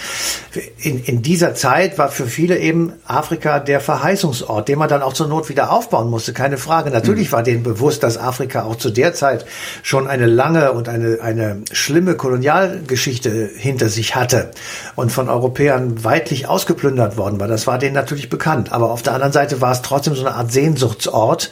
In, 0.79 1.03
in 1.03 1.22
dieser 1.22 1.53
Zeit 1.53 2.00
war 2.00 2.10
für 2.10 2.25
viele 2.25 2.57
eben 2.57 2.93
Afrika 3.05 3.60
der 3.60 3.79
Verheißungsort, 3.79 4.67
den 4.67 4.79
man 4.79 4.89
dann 4.89 5.03
auch 5.03 5.13
zur 5.13 5.27
Not 5.27 5.48
wieder 5.48 5.72
aufbauen 5.72 6.10
musste, 6.10 6.34
keine 6.34 6.57
Frage. 6.57 6.89
Natürlich 6.89 7.27
mhm. 7.27 7.34
war 7.34 7.43
denen 7.43 7.62
bewusst, 7.62 8.01
dass 8.01 8.17
Afrika 8.17 8.63
auch 8.63 8.77
zu 8.77 8.89
der 8.89 9.13
Zeit 9.13 9.46
schon 9.84 10.07
eine 10.07 10.25
lange 10.25 10.72
und 10.72 10.89
eine, 10.89 11.19
eine 11.22 11.62
schlimme 11.72 12.15
Kolonialgeschichte 12.15 13.51
hinter 13.55 13.89
sich 13.89 14.15
hatte 14.15 14.50
und 14.96 15.12
von 15.12 15.29
Europäern 15.29 15.66
Europäern 15.67 16.03
weitlich 16.03 16.47
ausgeplündert 16.47 17.17
worden 17.17 17.39
war. 17.39 17.47
Das 17.47 17.67
war 17.67 17.77
denen 17.77 17.93
natürlich 17.93 18.29
bekannt. 18.29 18.71
Aber 18.71 18.91
auf 18.91 19.01
der 19.01 19.13
anderen 19.13 19.33
Seite 19.33 19.62
war 19.62 19.71
es 19.71 19.81
trotzdem 19.81 20.15
so 20.15 20.25
eine 20.25 20.36
Art 20.36 20.51
Sehnsuchtsort, 20.51 21.51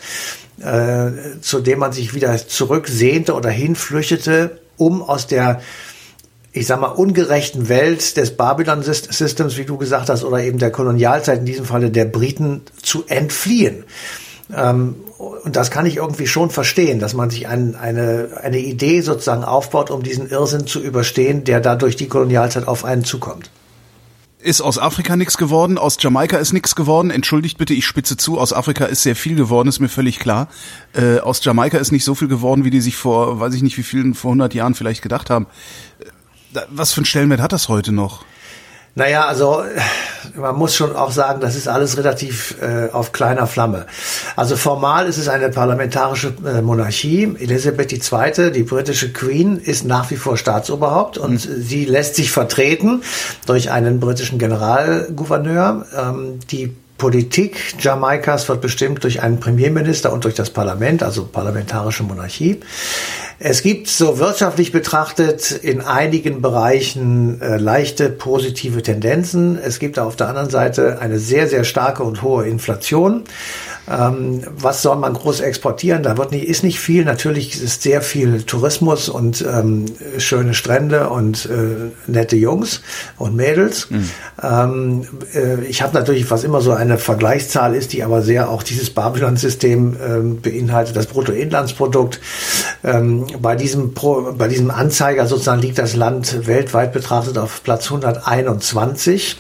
äh, 0.62 1.40
zu 1.42 1.60
dem 1.60 1.80
man 1.80 1.92
sich 1.92 2.14
wieder 2.14 2.36
zurücksehnte 2.36 3.34
oder 3.34 3.50
hinflüchtete, 3.50 4.60
um 4.78 5.02
aus 5.02 5.28
der 5.28 5.62
ich 6.52 6.68
sag 6.68 6.80
mal, 6.80 6.88
ungerechten 6.88 7.68
Welt 7.68 8.16
des 8.16 8.38
Babylon-Systems, 8.38 9.58
wie 9.58 9.66
du 9.66 9.76
gesagt 9.76 10.08
hast, 10.08 10.24
oder 10.24 10.40
eben 10.40 10.58
der 10.58 10.72
Kolonialzeit, 10.72 11.40
in 11.40 11.46
diesem 11.46 11.66
Falle 11.66 11.92
der 11.92 12.06
Briten, 12.06 12.62
zu 12.82 13.04
entfliehen. 13.08 13.84
Ähm, 14.56 14.96
und 15.18 15.58
das 15.58 15.70
kann 15.70 15.86
ich 15.86 15.98
irgendwie 15.98 16.28
schon 16.28 16.52
verstehen, 16.52 17.00
dass 17.00 17.14
man 17.14 17.30
sich 17.30 17.50
ein, 17.50 17.76
eine, 17.76 18.30
eine 18.42 18.60
Idee 18.60 19.02
sozusagen 19.02 19.44
aufbaut, 19.44 19.92
um 19.92 20.02
diesen 20.02 20.30
Irrsinn 20.30 20.66
zu 20.66 20.80
überstehen, 20.80 21.44
der 21.44 21.60
da 21.60 21.76
durch 21.76 21.98
die 21.98 22.08
Kolonialzeit 22.08 22.70
auf 22.70 22.86
einen 22.86 23.04
zukommt 23.04 23.50
ist 24.46 24.62
aus 24.62 24.78
Afrika 24.78 25.16
nichts 25.16 25.38
geworden, 25.38 25.78
aus 25.78 25.98
Jamaika 26.00 26.38
ist 26.38 26.54
nichts 26.54 26.76
geworden. 26.76 27.10
Entschuldigt 27.10 27.58
bitte, 27.58 27.74
ich 27.74 27.86
spitze 27.86 28.16
zu, 28.16 28.40
aus 28.40 28.54
Afrika 28.54 28.86
ist 28.86 29.02
sehr 29.02 29.16
viel 29.16 29.36
geworden, 29.36 29.68
ist 29.68 29.80
mir 29.80 29.90
völlig 29.90 30.20
klar. 30.20 30.48
Äh, 30.94 31.20
aus 31.20 31.44
Jamaika 31.44 31.80
ist 31.80 31.92
nicht 31.92 32.06
so 32.06 32.14
viel 32.14 32.28
geworden, 32.28 32.64
wie 32.64 32.70
die 32.70 32.82
sich 32.82 32.96
vor, 32.96 33.40
weiß 33.40 33.56
ich 33.56 33.64
nicht 33.64 33.78
wie 33.78 33.84
vielen, 33.84 34.14
vor 34.14 34.32
100 34.32 34.54
Jahren 34.54 34.76
vielleicht 34.76 35.02
gedacht 35.02 35.32
haben. 35.32 35.48
Äh, 36.54 36.62
was 36.70 36.94
für 36.94 37.00
einen 37.00 37.06
Stellenwert 37.06 37.42
hat 37.42 37.54
das 37.54 37.70
heute 37.70 37.92
noch? 37.92 38.24
Naja, 38.98 39.26
also 39.26 39.62
man 40.38 40.56
muss 40.56 40.76
schon 40.76 40.96
auch 40.96 41.12
sagen, 41.12 41.42
das 41.42 41.56
ist 41.56 41.68
alles 41.68 41.98
relativ 41.98 42.56
äh, 42.62 42.90
auf 42.92 43.12
kleiner 43.12 43.46
Flamme. 43.46 43.86
Also 44.36 44.56
formal 44.56 45.08
ist 45.08 45.18
es 45.18 45.28
eine 45.28 45.50
parlamentarische 45.50 46.34
äh, 46.46 46.62
Monarchie. 46.62 47.36
Elisabeth 47.40 47.92
II., 47.92 48.52
die 48.52 48.64
britische 48.64 49.12
Queen, 49.12 49.58
ist 49.58 49.86
nach 49.86 50.12
wie 50.12 50.16
vor 50.16 50.38
Staatsoberhaupt 50.38 51.18
und 51.18 51.34
mhm. 51.34 51.62
sie 51.62 51.86
lässt 51.86 52.16
sich 52.16 52.32
vertreten 52.32 53.04
durch 53.46 53.70
einen 53.70 54.00
britischen 54.00 54.40
Generalgouverneur. 54.40 55.86
Ähm, 55.98 56.40
die 56.50 56.74
Politik 56.98 57.76
Jamaikas 57.80 58.48
wird 58.48 58.62
bestimmt 58.62 59.04
durch 59.04 59.22
einen 59.22 59.42
Premierminister 59.42 60.14
und 60.14 60.24
durch 60.24 60.36
das 60.36 60.50
Parlament, 60.50 61.04
also 61.04 61.26
parlamentarische 61.26 62.04
Monarchie. 62.04 62.62
Es 63.40 63.62
gibt 63.64 63.88
so 63.88 64.18
wirtschaftlich 64.18 64.72
betrachtet 64.72 65.52
in 65.52 65.82
einigen 65.82 66.42
Bereichen 66.42 67.42
äh, 67.42 67.58
leichte 67.58 68.10
positive 68.10 68.82
Tendenzen. 68.82 69.58
Es 69.58 69.80
gibt 69.80 70.00
auf 70.00 70.16
der 70.16 70.30
anderen 70.30 70.50
Seite 70.50 71.00
eine 71.00 71.20
sehr, 71.20 71.48
sehr 71.48 71.66
starke 71.66 72.04
und 72.04 72.22
hohe 72.22 72.48
Inflation. 72.48 73.24
Ähm, 73.88 74.42
was 74.58 74.82
soll 74.82 74.96
man 74.96 75.14
groß 75.14 75.42
exportieren? 75.42 76.02
Da 76.02 76.18
wird 76.18 76.32
nicht, 76.32 76.46
ist 76.46 76.64
nicht 76.64 76.80
viel. 76.80 77.06
Natürlich 77.06 77.62
ist 77.62 77.84
sehr 77.84 78.02
viel 78.02 78.42
Tourismus 78.44 79.10
und 79.10 79.46
ähm, 79.48 79.86
schöne 80.18 80.54
Strände 80.54 81.10
und 81.10 81.46
äh, 81.46 81.92
nette 82.08 82.36
Jungs 82.36 82.82
und 83.18 83.36
Mädels. 83.36 83.90
Mhm. 83.92 84.10
Ähm, 84.42 85.08
äh, 85.36 85.64
ich 85.66 85.84
habe 85.84 85.94
natürlich, 85.94 86.32
was 86.32 86.44
immer 86.44 86.62
so 86.62 86.72
eine 86.72 86.98
Vergleichszahl 86.98 87.76
ist, 87.76 87.94
die 87.94 88.04
aber 88.04 88.24
sehr 88.24 88.50
auch 88.50 88.64
dieses 88.64 88.90
Babylon-System 88.90 89.98
ähm, 90.04 90.42
beinhaltet, 90.42 90.96
das 90.96 91.06
Bruttoinlandsprodukt. 91.06 92.20
Ähm, 92.84 93.25
bei 93.42 93.56
diesem 93.56 93.94
Pro, 93.94 94.34
bei 94.38 94.48
diesem 94.48 94.72
Anzeiger 94.72 95.28
sozusagen 95.28 95.62
liegt 95.62 95.78
das 95.78 95.96
Land 95.96 96.48
weltweit 96.48 96.94
betrachtet 96.94 97.38
auf 97.38 97.64
Platz 97.64 97.86
121. 97.86 99.38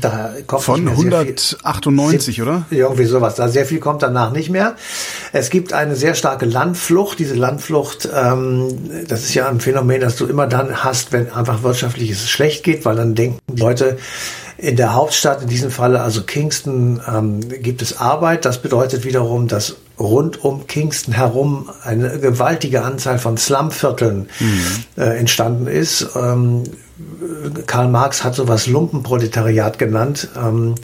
Da 0.00 0.32
kommt 0.46 0.62
Von 0.64 0.88
198, 0.88 2.34
viel, 2.34 2.44
oder? 2.44 2.66
Irgendwie 2.70 3.04
sowas. 3.04 3.36
Da 3.36 3.48
sehr 3.48 3.64
viel 3.64 3.78
kommt 3.78 4.02
danach 4.02 4.32
nicht 4.32 4.50
mehr. 4.50 4.74
Es 5.32 5.50
gibt 5.50 5.72
eine 5.72 5.94
sehr 5.94 6.14
starke 6.14 6.46
Landflucht. 6.46 7.18
Diese 7.18 7.34
Landflucht, 7.34 8.08
ähm, 8.12 9.06
das 9.06 9.22
ist 9.22 9.34
ja 9.34 9.48
ein 9.48 9.60
Phänomen, 9.60 10.00
das 10.00 10.16
du 10.16 10.26
immer 10.26 10.48
dann 10.48 10.82
hast, 10.82 11.12
wenn 11.12 11.30
einfach 11.30 11.62
wirtschaftliches 11.62 12.28
schlecht 12.28 12.64
geht, 12.64 12.84
weil 12.84 12.96
dann 12.96 13.14
denken 13.14 13.38
die 13.48 13.60
Leute, 13.60 13.98
in 14.56 14.76
der 14.76 14.94
Hauptstadt, 14.94 15.42
in 15.42 15.48
diesem 15.48 15.70
Falle 15.70 16.00
also 16.00 16.22
Kingston, 16.22 17.00
ähm, 17.08 17.40
gibt 17.62 17.82
es 17.82 17.98
Arbeit. 17.98 18.44
Das 18.44 18.58
bedeutet 18.58 19.04
wiederum, 19.04 19.46
dass 19.48 19.76
rund 19.98 20.44
um 20.44 20.66
Kingston 20.66 21.14
herum 21.14 21.70
eine 21.82 22.18
gewaltige 22.18 22.82
Anzahl 22.82 23.18
von 23.18 23.36
Slumvierteln 23.36 24.28
mhm. 24.40 24.84
äh, 24.96 25.18
entstanden 25.18 25.66
ist. 25.66 26.08
Ähm, 26.16 26.64
Karl 27.66 27.88
Marx 27.88 28.22
hat 28.22 28.34
sowas 28.34 28.66
Lumpenproletariat 28.66 29.78
genannt, 29.78 30.28
ähm, 30.36 30.76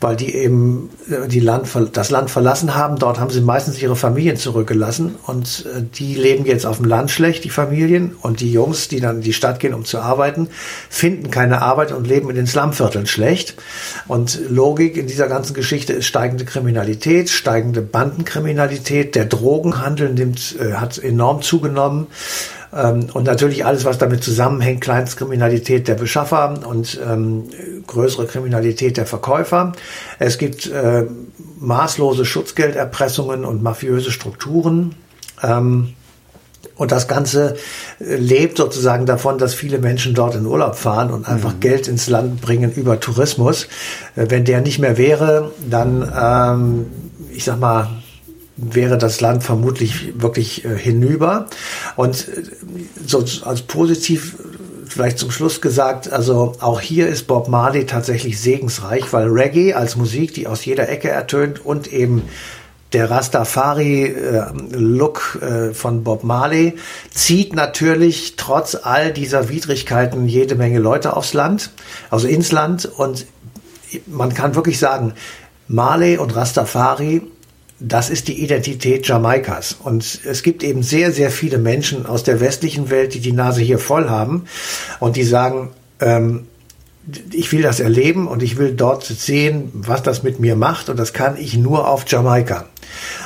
weil 0.00 0.16
die 0.16 0.34
eben 0.34 0.90
äh, 1.10 1.28
die 1.28 1.40
Land, 1.40 1.68
das 1.92 2.10
Land 2.10 2.30
verlassen 2.30 2.74
haben. 2.74 2.98
Dort 2.98 3.18
haben 3.18 3.30
sie 3.30 3.40
meistens 3.40 3.80
ihre 3.80 3.96
Familien 3.96 4.36
zurückgelassen 4.36 5.16
und 5.26 5.66
äh, 5.66 5.82
die 5.82 6.14
leben 6.14 6.46
jetzt 6.46 6.66
auf 6.66 6.76
dem 6.76 6.86
Land 6.86 7.10
schlecht, 7.10 7.44
die 7.44 7.50
Familien. 7.50 8.16
Und 8.20 8.40
die 8.40 8.52
Jungs, 8.52 8.88
die 8.88 9.00
dann 9.00 9.16
in 9.16 9.22
die 9.22 9.32
Stadt 9.32 9.60
gehen, 9.60 9.74
um 9.74 9.84
zu 9.84 9.98
arbeiten, 9.98 10.48
finden 10.88 11.30
keine 11.30 11.62
Arbeit 11.62 11.92
und 11.92 12.06
leben 12.06 12.30
in 12.30 12.36
den 12.36 12.46
Slumvierteln 12.46 13.06
schlecht. 13.06 13.54
Und 14.06 14.40
Logik 14.48 14.96
in 14.96 15.06
dieser 15.06 15.28
ganzen 15.28 15.54
Geschichte 15.54 15.92
ist 15.92 16.06
steigende 16.06 16.44
Kriminalität, 16.44 17.30
steigende 17.30 17.82
Bandenkriminalität. 17.82 19.14
Der 19.14 19.24
Drogenhandel 19.24 20.12
nimmt, 20.14 20.56
äh, 20.60 20.74
hat 20.74 20.98
enorm 20.98 21.42
zugenommen. 21.42 22.06
Ähm, 22.74 23.06
und 23.12 23.24
natürlich 23.24 23.64
alles, 23.64 23.84
was 23.84 23.98
damit 23.98 24.22
zusammenhängt, 24.22 24.80
Kleinstkriminalität 24.80 25.88
der 25.88 25.94
Beschaffer 25.94 26.60
und 26.66 27.00
ähm, 27.04 27.44
größere 27.86 28.26
Kriminalität 28.26 28.96
der 28.96 29.06
Verkäufer. 29.06 29.72
Es 30.18 30.38
gibt 30.38 30.66
äh, 30.66 31.06
maßlose 31.58 32.24
Schutzgelderpressungen 32.24 33.44
und 33.44 33.62
mafiöse 33.62 34.10
Strukturen. 34.10 34.94
Ähm, 35.42 35.94
und 36.76 36.92
das 36.92 37.08
Ganze 37.08 37.56
äh, 37.98 38.16
lebt 38.16 38.58
sozusagen 38.58 39.04
davon, 39.06 39.38
dass 39.38 39.54
viele 39.54 39.78
Menschen 39.78 40.14
dort 40.14 40.34
in 40.34 40.46
Urlaub 40.46 40.76
fahren 40.76 41.10
und 41.10 41.28
einfach 41.28 41.54
mhm. 41.54 41.60
Geld 41.60 41.88
ins 41.88 42.08
Land 42.08 42.40
bringen 42.40 42.72
über 42.72 43.00
Tourismus. 43.00 43.64
Äh, 44.14 44.26
wenn 44.28 44.44
der 44.44 44.60
nicht 44.60 44.78
mehr 44.78 44.96
wäre, 44.96 45.52
dann, 45.68 46.12
ähm, 46.16 46.86
ich 47.32 47.44
sag 47.44 47.58
mal, 47.58 47.88
wäre 48.58 48.98
das 48.98 49.20
Land 49.20 49.44
vermutlich 49.44 50.20
wirklich 50.20 50.64
äh, 50.64 50.76
hinüber. 50.76 51.46
Und 51.96 52.28
äh, 52.28 52.42
so 53.06 53.24
als 53.44 53.62
positiv 53.62 54.36
vielleicht 54.86 55.18
zum 55.18 55.30
Schluss 55.30 55.60
gesagt, 55.60 56.12
also 56.12 56.54
auch 56.60 56.80
hier 56.80 57.08
ist 57.08 57.26
Bob 57.26 57.48
Marley 57.48 57.86
tatsächlich 57.86 58.40
segensreich, 58.40 59.12
weil 59.12 59.28
Reggae 59.28 59.74
als 59.74 59.96
Musik, 59.96 60.34
die 60.34 60.46
aus 60.46 60.64
jeder 60.64 60.88
Ecke 60.88 61.08
ertönt 61.08 61.64
und 61.64 61.92
eben 61.92 62.22
der 62.92 63.10
Rastafari-Look 63.10 65.38
äh, 65.42 65.74
von 65.74 66.04
Bob 66.04 66.24
Marley 66.24 66.76
zieht 67.12 67.54
natürlich 67.54 68.36
trotz 68.36 68.74
all 68.74 69.12
dieser 69.12 69.50
Widrigkeiten 69.50 70.26
jede 70.26 70.54
Menge 70.54 70.78
Leute 70.78 71.14
aufs 71.14 71.34
Land, 71.34 71.70
also 72.08 72.26
ins 72.26 72.50
Land. 72.50 72.86
Und 72.86 73.26
man 74.06 74.32
kann 74.32 74.54
wirklich 74.54 74.78
sagen, 74.78 75.12
Marley 75.68 76.16
und 76.16 76.34
Rastafari 76.34 77.20
das 77.80 78.10
ist 78.10 78.28
die 78.28 78.42
Identität 78.42 79.06
Jamaikas. 79.06 79.76
Und 79.82 80.20
es 80.24 80.42
gibt 80.42 80.62
eben 80.62 80.82
sehr, 80.82 81.12
sehr 81.12 81.30
viele 81.30 81.58
Menschen 81.58 82.06
aus 82.06 82.24
der 82.24 82.40
westlichen 82.40 82.90
Welt, 82.90 83.14
die 83.14 83.20
die 83.20 83.32
Nase 83.32 83.60
hier 83.60 83.78
voll 83.78 84.08
haben 84.08 84.44
und 85.00 85.16
die 85.16 85.24
sagen, 85.24 85.70
ähm, 86.00 86.46
ich 87.32 87.52
will 87.52 87.62
das 87.62 87.80
erleben 87.80 88.28
und 88.28 88.42
ich 88.42 88.58
will 88.58 88.74
dort 88.74 89.04
sehen, 89.04 89.70
was 89.72 90.02
das 90.02 90.22
mit 90.22 90.40
mir 90.40 90.56
macht 90.56 90.90
und 90.90 90.98
das 90.98 91.12
kann 91.12 91.36
ich 91.38 91.56
nur 91.56 91.88
auf 91.88 92.04
Jamaika. 92.06 92.66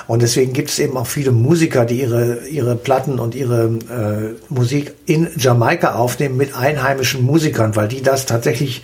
Und 0.07 0.23
deswegen 0.23 0.53
gibt 0.53 0.71
es 0.71 0.79
eben 0.79 0.97
auch 0.97 1.07
viele 1.07 1.33
Musiker, 1.33 1.85
die 1.85 2.01
ihre, 2.01 2.47
ihre 2.49 2.77
Platten 2.77 3.19
und 3.19 3.35
ihre 3.35 3.65
äh, 3.65 4.53
Musik 4.53 4.95
in 5.07 5.29
Jamaika 5.37 5.95
aufnehmen 5.95 6.37
mit 6.37 6.55
einheimischen 6.55 7.25
Musikern, 7.25 7.75
weil 7.75 7.89
die 7.89 8.03
das 8.03 8.27
tatsächlich, 8.27 8.83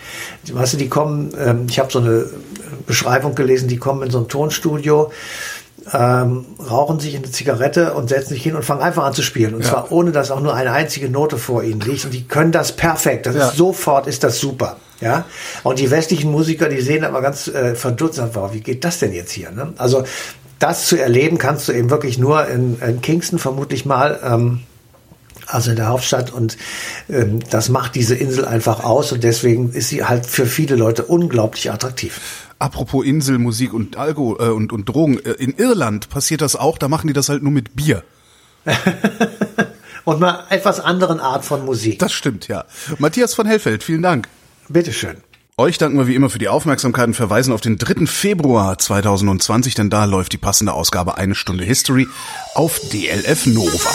weißt 0.51 0.75
du, 0.75 0.77
die 0.79 0.89
kommen, 0.89 1.33
ähm, 1.39 1.67
ich 1.69 1.79
habe 1.79 1.93
so 1.93 1.99
eine 1.99 2.27
Beschreibung 2.87 3.35
gelesen, 3.35 3.69
die 3.69 3.77
kommen 3.77 4.03
in 4.03 4.11
so 4.11 4.19
ein 4.19 4.29
Tonstudio 4.29 5.13
ähm, 5.93 6.47
rauchen 6.69 7.01
sich 7.01 7.17
eine 7.17 7.31
Zigarette 7.31 7.95
und 7.95 8.09
setzen 8.09 8.31
sich 8.31 8.43
hin 8.43 8.55
und 8.55 8.65
fangen 8.65 8.83
einfach 8.83 9.05
an 9.05 9.15
zu 9.15 9.23
spielen. 9.23 9.55
Und 9.55 9.63
ja. 9.63 9.71
zwar 9.71 9.93
ohne, 9.93 10.13
dass 10.13 10.31
auch 10.31 10.41
nur 10.41 10.55
eine 10.55 10.73
einzige 10.73 11.09
Note 11.09 11.39
vor 11.39 11.63
ihnen 11.63 11.81
liegt. 11.81 12.05
Und 12.05 12.13
die 12.13 12.25
können 12.25 12.53
das 12.53 12.73
perfekt. 12.73 13.27
Das 13.27 13.35
ja. 13.35 13.49
ist 13.49 13.57
sofort 13.57 14.07
ist 14.07 14.25
das 14.25 14.39
super. 14.39 14.77
Ja. 15.01 15.25
Und 15.63 15.79
die 15.79 15.91
westlichen 15.91 16.31
Musiker, 16.31 16.69
die 16.69 16.81
sehen 16.81 17.05
aber 17.05 17.23
ganz 17.23 17.49
äh, 17.49 17.75
verdutzt, 17.75 18.21
wow, 18.35 18.53
wie 18.53 18.61
geht 18.61 18.85
das 18.85 18.99
denn 18.99 19.13
jetzt 19.13 19.33
hier? 19.33 19.51
Ne? 19.51 19.73
Also 19.79 20.05
das 20.59 20.87
zu 20.87 21.01
erleben 21.01 21.39
kannst 21.39 21.69
du 21.69 21.73
eben 21.73 21.89
wirklich 21.91 22.19
nur 22.19 22.49
in, 22.49 22.81
in 22.81 23.01
Kingston 23.01 23.39
vermutlich 23.39 23.85
mal. 23.85 24.19
Ähm, 24.25 24.61
also 25.49 25.71
in 25.71 25.77
der 25.77 25.89
Hauptstadt. 25.89 26.31
Und 26.33 26.57
ähm, 27.09 27.41
das 27.51 27.69
macht 27.69 27.95
diese 27.95 28.15
Insel 28.15 28.45
einfach 28.45 28.85
aus 28.85 29.13
und 29.13 29.25
deswegen 29.25 29.73
ist 29.73 29.89
sie 29.89 30.05
halt 30.05 30.27
für 30.27 30.47
viele 30.47 30.77
Leute 30.77 31.05
unglaublich 31.05 31.73
attraktiv. 31.73 32.21
Apropos 32.59 33.05
Insel, 33.05 33.39
Musik 33.39 33.73
und 33.73 33.97
Alkohol 33.97 34.37
äh, 34.41 34.51
und, 34.51 34.73
und 34.73 34.89
Drogen. 34.89 35.19
Äh, 35.25 35.33
in 35.33 35.55
Irland 35.57 36.09
passiert 36.11 36.41
das 36.41 36.57
auch, 36.57 36.79
da 36.79 36.89
machen 36.89 37.07
die 37.07 37.13
das 37.13 37.29
halt 37.29 37.43
nur 37.43 37.53
mit 37.53 37.77
Bier. 37.77 38.03
und 40.05 40.21
mal 40.21 40.45
etwas 40.51 40.81
anderen 40.81 41.21
Art 41.21 41.45
von 41.45 41.65
Musik. 41.65 41.99
Das 41.99 42.13
stimmt, 42.13 42.49
ja. 42.49 42.65
Matthias 42.99 43.35
von 43.35 43.47
Hellfeld, 43.47 43.85
vielen 43.85 44.03
Dank. 44.03 44.29
Bitteschön. 44.69 45.19
Euch 45.57 45.77
danken 45.77 45.99
wir 45.99 46.07
wie 46.07 46.15
immer 46.15 46.31
für 46.31 46.39
die 46.39 46.49
Aufmerksamkeit 46.49 47.09
und 47.09 47.15
verweisen 47.15 47.53
auf 47.53 47.61
den 47.61 47.79
3. 47.79 48.07
Februar 48.07 48.79
2020, 48.79 49.75
denn 49.75 49.91
da 49.91 50.05
läuft 50.05 50.33
die 50.33 50.39
passende 50.39 50.73
Ausgabe 50.73 51.17
Eine 51.19 51.35
Stunde 51.35 51.65
History 51.65 52.07
auf 52.55 52.79
DLF 52.93 53.47
Nova. 53.47 53.91